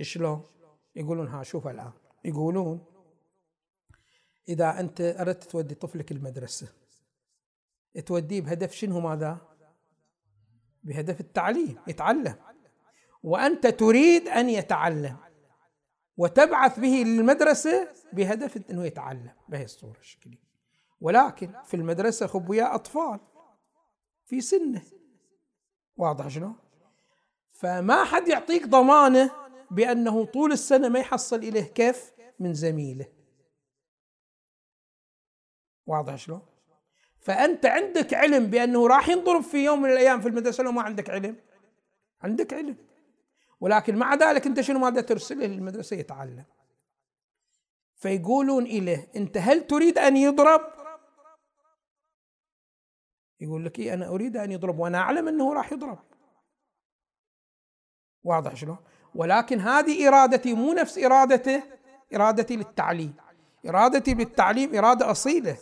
شلون؟ 0.00 0.46
يقولون 0.96 1.28
ها 1.28 1.42
شوف 1.42 1.66
الآن. 1.66 1.92
يقولون 2.24 2.86
إذا 4.48 4.80
أنت 4.80 5.00
أردت 5.00 5.44
تودي 5.44 5.74
طفلك 5.74 6.12
المدرسة 6.12 6.68
توديه 8.06 8.40
بهدف 8.40 8.72
شنو؟ 8.72 9.00
ماذا؟ 9.00 9.38
بهدف 10.82 11.20
التعليم 11.20 11.78
يتعلم. 11.86 12.36
وأنت 13.22 13.66
تريد 13.66 14.28
أن 14.28 14.48
يتعلم. 14.48 15.31
وتبعث 16.16 16.78
به 16.78 16.88
للمدرسة 17.06 17.88
بهدف 18.12 18.70
إنه 18.70 18.86
يتعلم 18.86 19.32
بهي 19.48 19.64
الصورة 19.64 19.98
الشكلية. 20.00 20.42
ولكن 21.00 21.52
في 21.64 21.74
المدرسة 21.74 22.26
خب 22.26 22.50
وياه 22.50 22.74
أطفال 22.74 23.20
في 24.24 24.40
سنة. 24.40 24.82
واضح 25.96 26.28
شنو؟ 26.28 26.54
فما 27.52 28.04
حد 28.04 28.28
يعطيك 28.28 28.66
ضمانة 28.66 29.30
بأنه 29.70 30.24
طول 30.24 30.52
السنة 30.52 30.88
ما 30.88 30.98
يحصل 30.98 31.36
إليه 31.36 31.62
كيف 31.62 32.12
من 32.38 32.54
زميله. 32.54 33.06
واضح 35.86 36.16
شلون؟ 36.16 36.42
فأنت 37.20 37.66
عندك 37.66 38.14
علم 38.14 38.46
بأنه 38.46 38.86
راح 38.86 39.08
ينضرب 39.08 39.42
في 39.42 39.64
يوم 39.64 39.82
من 39.82 39.90
الأيام 39.90 40.20
في 40.20 40.28
المدرسة 40.28 40.64
لو 40.64 40.72
ما 40.72 40.82
عندك 40.82 41.10
علم؟ 41.10 41.36
عندك 42.22 42.52
علم. 42.52 42.76
ولكن 43.62 43.96
مع 43.96 44.14
ذلك 44.14 44.46
انت 44.46 44.60
شنو 44.60 44.78
ماذا 44.78 45.00
ترسله 45.00 45.46
للمدرسة؟ 45.46 45.96
يتعلم. 45.96 46.44
فيقولون 47.96 48.64
إليه 48.64 49.10
أنت 49.16 49.36
هل 49.36 49.66
تريد 49.66 49.98
أن 49.98 50.16
يضرب؟ 50.16 50.60
يقول 53.40 53.64
لك 53.64 53.78
إيه 53.78 53.94
أنا 53.94 54.08
أريد 54.08 54.36
أن 54.36 54.52
يضرب 54.52 54.78
وأنا 54.78 54.98
أعلم 54.98 55.28
أنه 55.28 55.54
راح 55.54 55.72
يضرب. 55.72 55.98
واضح 58.24 58.54
شلون 58.54 58.76
ولكن 59.14 59.60
هذه 59.60 60.08
إرادتي 60.08 60.54
مو 60.54 60.72
نفس 60.72 60.98
إرادته 60.98 61.62
إرادتي 62.14 62.56
للتعليم. 62.56 63.14
إرادتي 63.68 64.14
بالتعليم 64.14 64.74
إرادة 64.74 65.10
أصيلة. 65.10 65.56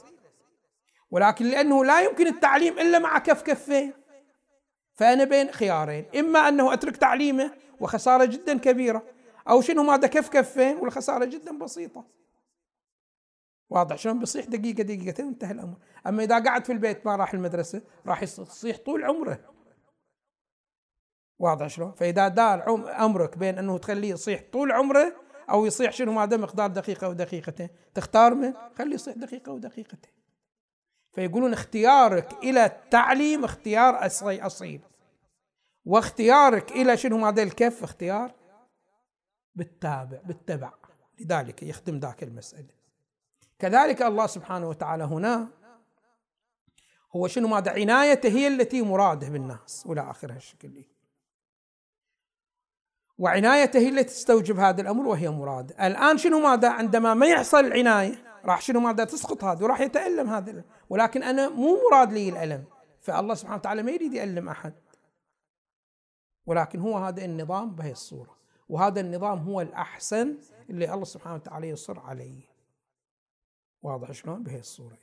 ولكن 1.10 1.46
لأنه 1.46 1.84
لا 1.84 2.00
يمكن 2.00 2.26
التعليم 2.26 2.78
إلا 2.78 2.98
مع 2.98 3.18
كف 3.18 3.42
كفين. 3.42 3.92
فأنا 4.94 5.24
بين 5.24 5.50
خيارين 5.50 6.04
إما 6.16 6.48
أنه 6.48 6.72
أترك 6.72 6.96
تعليمه 6.96 7.69
وخسارة 7.80 8.24
جدا 8.24 8.58
كبيرة. 8.58 9.02
أو 9.48 9.60
شنو 9.60 9.82
ماذا 9.82 10.08
كف 10.08 10.28
كفين؟ 10.28 10.76
والخسارة 10.76 11.24
جدا 11.24 11.58
بسيطة. 11.58 12.04
واضح. 13.70 13.96
شلون 13.96 14.18
بيصيح 14.18 14.44
دقيقة 14.46 14.82
دقيقتين 14.82 15.26
وانتهى 15.26 15.52
الأمر. 15.52 15.76
أما 16.06 16.22
إذا 16.22 16.38
قعد 16.38 16.64
في 16.64 16.72
البيت 16.72 17.06
ما 17.06 17.16
راح 17.16 17.34
المدرسة 17.34 17.82
راح 18.06 18.22
يصيح 18.22 18.76
طول 18.76 19.04
عمره. 19.04 19.40
واضح 21.38 21.66
شلون؟ 21.66 21.92
فإذا 21.92 22.28
دار 22.28 22.64
أمرك 23.04 23.38
بين 23.38 23.58
أنه 23.58 23.78
تخليه 23.78 24.10
يصيح 24.10 24.42
طول 24.52 24.72
عمره 24.72 25.16
أو 25.50 25.66
يصيح 25.66 25.92
شنو 25.92 26.12
ماذا 26.12 26.36
مقدار 26.36 26.70
دقيقة 26.70 27.06
أو 27.06 27.12
دقيقتين 27.12 27.68
تختار 27.94 28.34
من؟ 28.34 28.54
خليه 28.78 28.94
يصيح 28.94 29.14
دقيقة 29.16 29.50
أو 29.50 29.58
دقيقتين 29.58 30.12
فيقولون 31.12 31.52
اختيارك 31.52 32.32
إلى 32.42 32.64
التعليم 32.64 33.44
اختيار 33.44 34.06
أصيل. 34.06 34.80
واختيارك 35.90 36.72
إلى 36.72 36.96
شنو 36.96 37.18
ماذا 37.18 37.42
الكف؟ 37.42 37.84
اختيار 37.84 38.32
بالتابع 39.54 40.18
بالتبع. 40.24 40.72
لذلك 41.20 41.62
يخدم 41.62 41.98
ذاك 41.98 42.22
المسألة. 42.22 42.74
كذلك 43.58 44.02
الله 44.02 44.26
سبحانه 44.26 44.68
وتعالى 44.68 45.04
هنا 45.04 45.48
هو 47.16 47.28
شنو 47.28 47.48
ماذا 47.48 47.70
عنايته؟ 47.70 48.28
هي 48.28 48.48
التي 48.48 48.82
مراده 48.82 49.28
بالناس 49.28 49.84
والى 49.86 50.10
اخر 50.10 50.32
هالشكل 50.32 50.84
وعنايته 53.18 53.78
هي 53.78 53.88
التي 53.88 54.04
تستوجب 54.04 54.58
هذا 54.58 54.80
الأمر 54.80 55.06
وهي 55.06 55.28
مراد. 55.30 55.70
الآن 55.70 56.18
شنو 56.18 56.40
ماذا؟ 56.40 56.68
عندما 56.68 57.14
ما 57.14 57.26
يحصل 57.26 57.64
العناية 57.64 58.40
راح 58.44 58.60
شنو 58.60 58.80
ماذا؟ 58.80 59.04
تسقط 59.04 59.44
هذا 59.44 59.64
وراح 59.64 59.80
يتألم 59.80 60.30
هذا 60.30 60.64
ولكن 60.90 61.22
أنا 61.22 61.48
مو 61.48 61.78
مراد 61.90 62.12
لي 62.12 62.28
الألم. 62.28 62.64
فالله 63.00 63.34
سبحانه 63.34 63.56
وتعالى 63.56 63.82
ما 63.82 63.90
يريد 63.90 64.14
يألم 64.14 64.48
أحد. 64.48 64.74
ولكن 66.46 66.80
هو 66.80 66.98
هذا 66.98 67.24
النظام 67.24 67.74
بهي 67.74 67.92
الصورة. 67.92 68.36
وهذا 68.68 69.00
النظام 69.00 69.38
هو 69.38 69.60
الأحسن 69.60 70.38
اللي 70.70 70.94
الله 70.94 71.04
سبحانه 71.04 71.34
وتعالى 71.34 71.68
يصر 71.68 72.00
عليه. 72.00 72.42
واضح 73.82 74.12
شلون؟ 74.12 74.42
بهي 74.42 74.58
الصورة. 74.58 74.98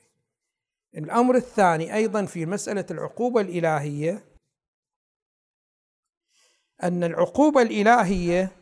الأمر 0.94 1.36
الثاني 1.36 1.94
أيضا 1.94 2.24
في 2.24 2.46
مسألة 2.46 2.86
العقوبة 2.90 3.40
الإلهية. 3.40 4.24
أن 6.82 7.04
العقوبة 7.04 7.62
الإلهية 7.62 8.52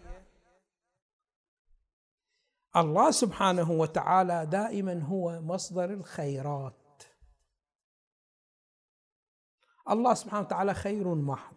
الله 2.76 3.10
سبحانه 3.10 3.70
وتعالى 3.70 4.46
دائما 4.46 5.02
هو 5.02 5.40
مصدر 5.40 5.84
الخيرات. 5.84 7.02
الله 9.90 10.14
سبحانه 10.14 10.42
وتعالى 10.42 10.74
خير 10.74 11.14
محض. 11.14 11.55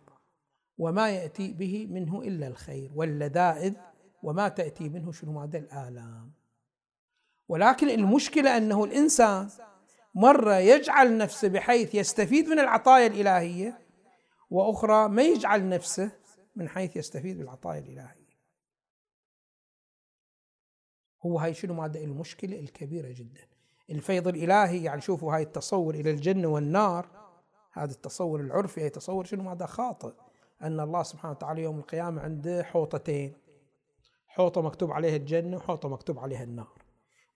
وما 0.80 1.10
يأتي 1.10 1.54
به 1.54 1.88
منه 1.90 2.22
إلا 2.22 2.48
الخير 2.48 2.92
واللذائذ 2.96 3.74
وما 4.24 4.50
تأتي 4.50 4.90
منه 4.90 5.12
شنو 5.12 5.40
هذا؟ 5.40 5.58
الآلام. 5.58 6.34
ولكن 7.48 7.90
المشكلة 7.90 8.58
أنه 8.58 8.84
الإنسان 8.84 9.50
مرة 10.16 10.56
يجعل 10.56 11.18
نفسه 11.18 11.48
بحيث 11.48 11.96
يستفيد 11.96 12.48
من 12.48 12.60
العطايا 12.60 13.08
الإلهية 13.08 13.80
وأخرى 14.50 15.10
ما 15.10 15.22
يجعل 15.22 15.70
نفسه 15.70 16.12
من 16.56 16.70
حيث 16.70 16.96
يستفيد 16.98 17.38
بالعطايا 17.38 17.80
الإلهية. 17.80 18.40
هو 21.26 21.40
هاي 21.40 21.54
شنو 21.54 21.74
ماده 21.74 22.04
المشكلة 22.04 22.60
الكبيرة 22.60 23.12
جدا. 23.12 23.42
الفيض 23.90 24.28
الإلهي 24.28 24.84
يعني 24.84 25.02
شوفوا 25.02 25.36
هاي 25.36 25.44
التصور 25.44 25.96
إلى 25.96 26.12
الجنة 26.12 26.48
والنار 26.48 27.08
هذا 27.74 27.92
التصور 27.92 28.40
العرفي 28.40 28.82
هي 28.82 28.90
تصور 28.90 29.26
شنو؟ 29.26 29.44
ماذا 29.44 29.66
خاطئ. 29.66 30.29
أن 30.62 30.80
الله 30.80 31.04
سبحانه 31.04 31.32
وتعالى 31.32 31.62
يوم 31.62 31.80
القيامة 31.80 32.22
عنده 32.22 32.64
حوطتين. 32.64 33.34
حوطة 34.28 34.62
مكتوب 34.62 34.92
عليها 34.92 35.16
الجنة 35.16 35.58
وحوطة 35.58 35.90
مكتوب 35.90 36.20
عليها 36.20 36.44
النار. 36.44 36.82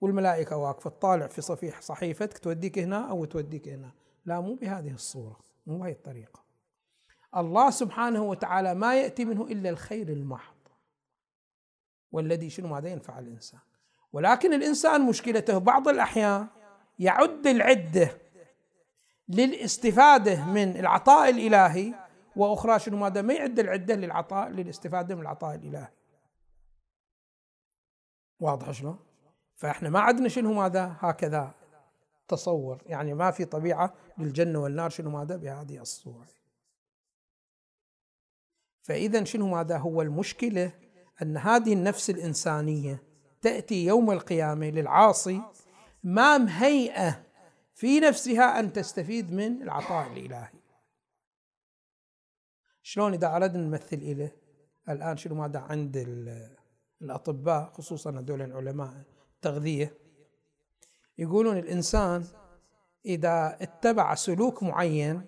والملائكة 0.00 0.56
واقفة 0.56 0.90
تطالع 0.90 1.26
في 1.26 1.40
صفيح 1.40 1.80
صحيفتك 1.80 2.38
توديك 2.38 2.78
هنا 2.78 3.10
أو 3.10 3.24
توديك 3.24 3.68
هنا. 3.68 3.90
لا 4.24 4.40
مو 4.40 4.54
بهذه 4.54 4.90
الصورة 4.90 5.40
مو 5.66 5.78
بهذه 5.78 5.92
الطريقة. 5.92 6.44
الله 7.36 7.70
سبحانه 7.70 8.22
وتعالى 8.22 8.74
ما 8.74 9.00
يأتي 9.00 9.24
منه 9.24 9.42
إلا 9.42 9.70
الخير 9.70 10.08
المحض. 10.08 10.54
والذي 12.12 12.50
شنو؟ 12.50 12.68
ماذا 12.68 12.88
ينفع 12.88 13.18
الإنسان. 13.18 13.60
ولكن 14.12 14.54
الإنسان 14.54 15.06
مشكلته 15.06 15.58
بعض 15.58 15.88
الأحيان 15.88 16.46
يعد 16.98 17.46
العدة 17.46 18.10
للاستفادة 19.28 20.44
من 20.44 20.76
العطاء 20.76 21.30
الإلهي 21.30 21.94
وأخرى 22.36 22.78
شنو 22.78 22.96
ماذا؟ 22.96 23.22
ما 23.22 23.34
يعد 23.34 23.58
العدة 23.58 23.94
للعطاء 23.94 24.48
للاستفادة 24.48 25.14
من 25.14 25.20
العطاء 25.20 25.54
الإلهي. 25.54 25.88
واضح 28.40 28.70
شلون؟ 28.70 28.98
فإحنا 29.54 29.90
ما 29.90 30.00
عندنا 30.00 30.28
شنو 30.28 30.52
ماذا؟ 30.52 30.96
هكذا 31.00 31.54
تصور. 32.28 32.82
يعني 32.86 33.14
ما 33.14 33.30
في 33.30 33.44
طبيعة 33.44 33.94
للجنة 34.18 34.58
والنار 34.58 34.90
شنو 34.90 35.10
ماذا؟ 35.10 35.36
بهذه 35.36 35.78
الصورة. 35.78 36.26
فإذا 38.82 39.24
شنو 39.24 39.48
ماذا؟ 39.48 39.76
هو 39.76 40.02
المشكلة 40.02 40.72
أن 41.22 41.36
هذه 41.36 41.72
النفس 41.72 42.10
الإنسانية 42.10 43.02
تأتي 43.42 43.86
يوم 43.86 44.10
القيامة 44.10 44.66
للعاصي 44.66 45.42
ما 46.04 46.38
مهيئة 46.38 47.24
في 47.74 48.00
نفسها 48.00 48.60
أن 48.60 48.72
تستفيد 48.72 49.32
من 49.32 49.62
العطاء 49.62 50.12
الإلهي. 50.12 50.63
شلون 52.86 53.14
إذا 53.14 53.36
أردنا 53.36 53.66
نمثل 53.66 53.96
إليه 53.96 54.36
الآن 54.88 55.16
شنو 55.16 55.34
ماذا 55.34 55.58
عند 55.58 55.96
الأطباء 57.02 57.70
خصوصا 57.72 58.10
هذول 58.10 58.42
العلماء 58.42 59.04
التغذية؟ 59.34 59.98
يقولون 61.18 61.58
الإنسان 61.58 62.24
إذا 63.06 63.56
اتبع 63.60 64.14
سلوك 64.14 64.62
معين 64.62 65.26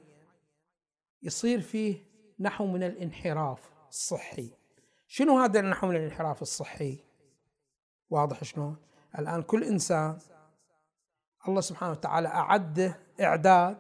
يصير 1.22 1.60
فيه 1.60 2.06
نحو 2.40 2.66
من 2.66 2.82
الانحراف 2.82 3.70
الصحي. 3.88 4.50
شنو 5.06 5.38
هذا 5.38 5.60
النحو 5.60 5.86
من 5.86 5.96
الانحراف 5.96 6.42
الصحي؟ 6.42 6.98
واضح 8.10 8.44
شلون؟ 8.44 8.76
الآن 9.18 9.42
كل 9.42 9.64
إنسان 9.64 10.18
الله 11.48 11.60
سبحانه 11.60 11.92
وتعالى 11.92 12.28
أعده 12.28 12.98
إعداد 13.20 13.78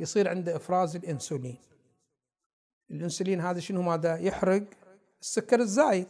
يصير 0.00 0.28
عنده 0.28 0.56
إفراز 0.56 0.96
الإنسولين. 0.96 1.73
الإنسولين 2.94 3.40
هذا 3.40 3.60
شنو 3.60 3.82
ماذا 3.82 4.16
يحرق 4.16 4.62
السكر 5.20 5.60
الزايد. 5.60 6.06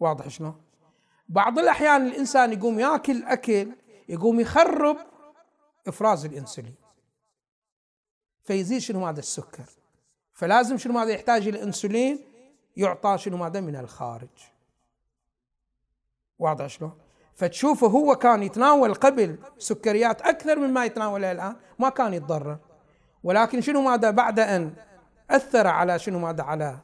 واضح 0.00 0.28
شلون؟ 0.28 0.60
بعض 1.28 1.58
الأحيان 1.58 2.06
الإنسان 2.06 2.52
يقوم 2.52 2.80
يأكل 2.80 3.22
أكل 3.22 3.72
يقوم 4.08 4.40
يخرب 4.40 4.96
إفراز 5.88 6.24
الإنسولين. 6.24 6.74
فيزيد 8.44 8.78
شنو 8.78 9.00
ماذا 9.00 9.18
السكر. 9.18 9.64
فلازم 10.32 10.78
شنو 10.78 10.92
ماذا 10.92 11.10
يحتاج 11.10 11.48
الانسولين 11.48 12.24
يعطى 12.76 13.18
شنو 13.18 13.36
ماذا 13.36 13.60
من 13.60 13.76
الخارج. 13.76 14.28
واضح 16.38 16.66
شلون؟ 16.66 16.98
فتشوفه 17.34 17.86
هو 17.86 18.16
كان 18.16 18.42
يتناول 18.42 18.94
قبل 18.94 19.38
سكريات 19.58 20.22
أكثر 20.22 20.58
مما 20.58 20.84
يتناولها 20.84 21.32
الآن 21.32 21.56
ما 21.78 21.88
كان 21.88 22.14
يتضرر. 22.14 22.58
ولكن 23.22 23.60
شنو 23.60 23.82
ماذا 23.82 24.10
بعد 24.10 24.40
أن 24.40 24.74
أثر 25.36 25.66
على 25.66 25.98
شنو 25.98 26.18
ماذا 26.18 26.42
على 26.42 26.78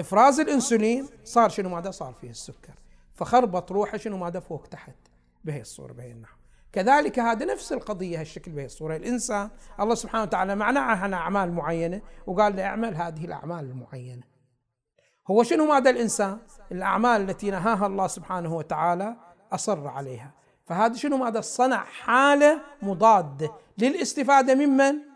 إفراز 0.00 0.40
الإنسولين 0.40 1.08
صار 1.24 1.48
شنو 1.48 1.68
ماذا؟ 1.68 1.90
صار 1.90 2.14
فيه 2.20 2.30
السكر. 2.30 2.74
فخربط 3.14 3.72
روحه 3.72 3.96
شنو 3.96 4.16
ماذا؟ 4.16 4.40
فوق 4.40 4.66
تحت 4.66 4.96
بهي 5.44 5.60
الصورة 5.60 5.92
بهي 5.92 6.12
النحو. 6.12 6.36
كذلك 6.72 7.18
هذا 7.18 7.46
نفس 7.46 7.72
القضية 7.72 8.20
هالشكل 8.20 8.52
بهي 8.52 8.64
الصورة. 8.64 8.96
الإنسان 8.96 9.50
الله 9.80 9.94
سبحانه 9.94 10.22
وتعالى 10.22 10.54
معنعه 10.54 11.14
أعمال 11.14 11.52
معينة 11.52 12.00
وقال 12.26 12.56
له 12.56 12.66
اعمل 12.66 12.94
هذه 12.96 13.24
الأعمال 13.24 13.64
المعينة. 13.64 14.22
هو 15.30 15.42
شنو 15.42 15.66
ماذا 15.66 15.90
الإنسان؟ 15.90 16.38
الأعمال 16.72 17.30
التي 17.30 17.50
نهاها 17.50 17.86
الله 17.86 18.06
سبحانه 18.06 18.54
وتعالى 18.54 19.16
أصر 19.52 19.88
عليها. 19.88 20.34
فهذا 20.66 20.94
شنو 20.94 21.16
ماذا؟ 21.16 21.40
صنع 21.40 21.84
حالة 21.84 22.60
مضادة 22.82 23.52
للاستفادة 23.78 24.54
ممن 24.54 25.13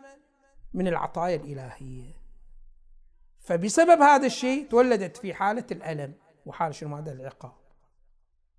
من 0.73 0.87
العطايا 0.87 1.35
الإلهية. 1.35 2.13
فبسبب 3.39 4.01
هذا 4.01 4.25
الشيء 4.25 4.69
تولدت 4.69 5.17
في 5.17 5.33
حالة 5.33 5.65
الألم. 5.71 6.13
وحالة 6.45 6.71
شنو 6.71 6.89
ماذا؟ 6.89 7.11
العقاب. 7.11 7.53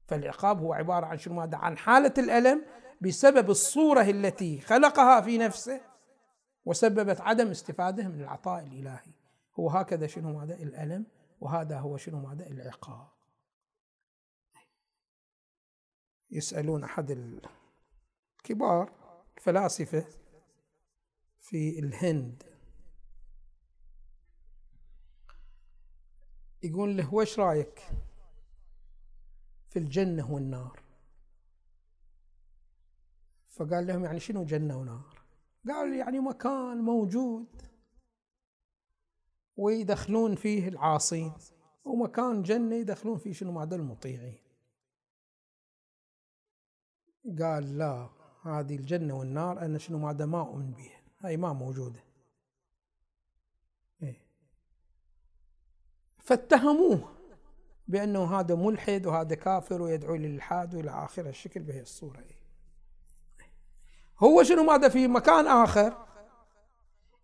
فالعقاب 0.06 0.60
هو 0.60 0.72
عبارة 0.72 1.06
عن 1.06 1.18
شنو 1.18 1.34
ماذا؟ 1.34 1.56
عن 1.56 1.78
حالة 1.78 2.14
الألم 2.18 2.64
بسبب 3.00 3.50
الصورة 3.50 4.02
التي 4.02 4.60
خلقها 4.60 5.20
في 5.20 5.38
نفسه 5.38 5.80
وسببت 6.64 7.20
عدم 7.20 7.50
استفادة 7.50 8.08
من 8.08 8.20
العطاء 8.20 8.64
الإلهي. 8.64 9.12
هو 9.58 9.70
هكذا 9.70 10.06
شنو 10.06 10.38
ماذا؟ 10.38 10.54
الألم. 10.54 11.06
وهذا 11.40 11.78
هو 11.78 11.96
شنو 11.96 12.20
ماذا؟ 12.20 12.46
العقاب. 12.46 13.08
يسألون 16.30 16.84
أحد 16.84 17.10
الكبار 18.40 18.92
الفلاسفة 19.36 20.04
في 21.50 21.78
الهند. 21.78 22.42
يقول 26.62 26.96
له 26.96 27.14
وش 27.14 27.38
رأيك 27.38 27.80
في 29.68 29.78
الجنة 29.78 30.32
والنار؟ 30.32 30.80
فقال 33.48 33.86
لهم 33.86 34.04
يعني 34.04 34.20
شنو 34.20 34.44
جنة 34.44 34.78
ونار؟ 34.78 35.22
قال 35.68 35.96
يعني 35.96 36.20
مكان 36.20 36.76
موجود 36.76 37.62
ويدخلون 39.56 40.34
فيه 40.34 40.68
العاصين 40.68 41.32
ومكان 41.84 42.42
جنة 42.42 42.76
يدخلون 42.76 43.18
فيه 43.18 43.32
شنو؟ 43.32 43.52
مع 43.52 43.62
المطيعين 43.62 44.38
قال 47.40 47.78
لا 47.78 48.08
هذه 48.42 48.76
الجنة 48.76 49.18
والنار 49.18 49.64
أنا 49.64 49.78
شنو 49.78 49.98
ما 49.98 50.26
ما 50.26 50.40
أؤمن 50.40 50.70
بها. 50.70 50.99
هاي 51.20 51.36
ما 51.36 51.52
موجودة 51.52 52.00
إيه. 54.02 54.20
فاتهموه 56.18 57.12
بأنه 57.88 58.40
هذا 58.40 58.54
ملحد 58.54 59.06
وهذا 59.06 59.34
كافر 59.34 59.82
ويدعو 59.82 60.16
للإلحاد 60.16 60.74
وإلى 60.74 60.90
آخر 60.90 61.28
الشكل 61.28 61.60
بهي 61.60 61.80
الصورة. 61.80 62.18
إيه. 62.18 62.40
هو 64.18 64.42
شنو 64.42 64.62
ماذا 64.62 64.88
في 64.88 65.08
مكان 65.08 65.46
آخر؟ 65.46 66.06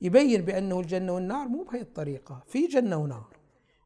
يبين 0.01 0.43
بأنه 0.43 0.81
الجنة 0.81 1.13
والنار 1.13 1.49
مو 1.49 1.63
بهي 1.65 1.81
الطريقة. 1.81 2.43
في 2.47 2.67
جنة 2.67 2.97
ونار 2.97 3.37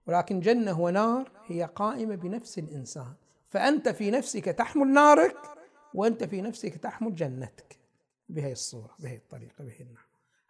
ولكن 0.07 0.40
جنة 0.40 0.81
ونار 0.81 1.31
هي 1.46 1.64
قائمة 1.64 2.14
بنفس 2.14 2.59
الإنسان. 2.59 3.14
فأنت 3.49 3.88
في 3.88 4.11
نفسك 4.11 4.44
تحمل 4.44 4.92
نارك 4.92 5.37
وأنت 5.94 6.25
في 6.25 6.42
نفسك 6.42 6.77
تحمل 6.77 7.14
جنتك. 7.14 7.80
بهي 8.31 8.53
الصورة 8.53 8.95
بهي 8.99 9.16
الطريقة 9.16 9.64
بهي 9.64 9.81
النحو 9.81 10.07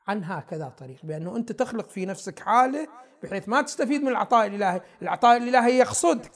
عن 0.09 0.25
هكذا 0.25 0.69
طريق 0.69 0.99
بأنه 1.03 1.37
أنت 1.37 1.53
تخلق 1.53 1.89
في 1.89 2.07
نفسك 2.07 2.39
حالة 2.39 2.89
بحيث 3.23 3.49
ما 3.49 3.63
تستفيد 3.63 4.03
من 4.03 4.09
العطاء 4.09 4.47
الإلهي 4.47 4.81
العطاء 5.03 5.37
الإلهي 5.37 5.79
يقصدك. 5.79 6.33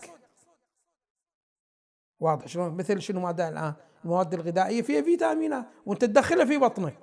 واضح 2.20 2.46
شلون؟ 2.46 2.76
مثل 2.76 3.02
شنو 3.02 3.20
ماذا 3.20 3.48
الآن؟ 3.48 3.74
المواد 4.04 4.34
الغذائية 4.34 4.82
فيها 4.82 5.02
فيتامينات 5.02 5.66
وأنت 5.86 6.04
تدخلها 6.04 6.44
في 6.44 6.58
بطنك 6.58 6.98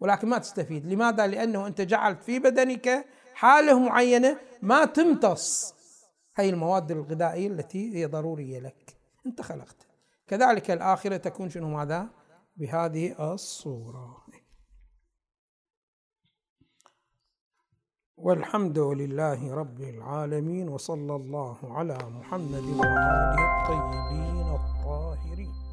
ولكن 0.00 0.28
ما 0.28 0.38
تستفيد. 0.38 0.86
لماذا؟ 0.86 1.26
لأنه 1.26 1.66
أنت 1.66 1.80
جعلت 1.80 2.22
في 2.22 2.38
بدنك 2.38 3.06
حالة 3.34 3.78
معينة 3.78 4.38
ما 4.62 4.84
تمتص 4.84 5.74
هي 6.36 6.50
المواد 6.50 6.90
الغذائية 6.90 7.48
التي 7.48 7.96
هي 7.96 8.06
ضرورية 8.06 8.58
لك. 8.58 8.96
أنت 9.26 9.40
خلقت 9.40 9.86
كذلك 10.26 10.70
الآخرة 10.70 11.16
تكون 11.16 11.50
شنو 11.50 11.68
ماذا؟ 11.68 12.08
بهذه 12.56 13.34
الصورة. 13.34 14.24
والحمد 18.16 18.78
لله 18.78 19.54
رب 19.54 19.80
العالمين 19.80 20.68
وصلى 20.68 21.16
الله 21.16 21.58
على 21.62 21.98
محمد 21.98 22.64
وآله 22.78 23.40
الطيبين 23.50 24.48
الطاهرين. 24.60 25.63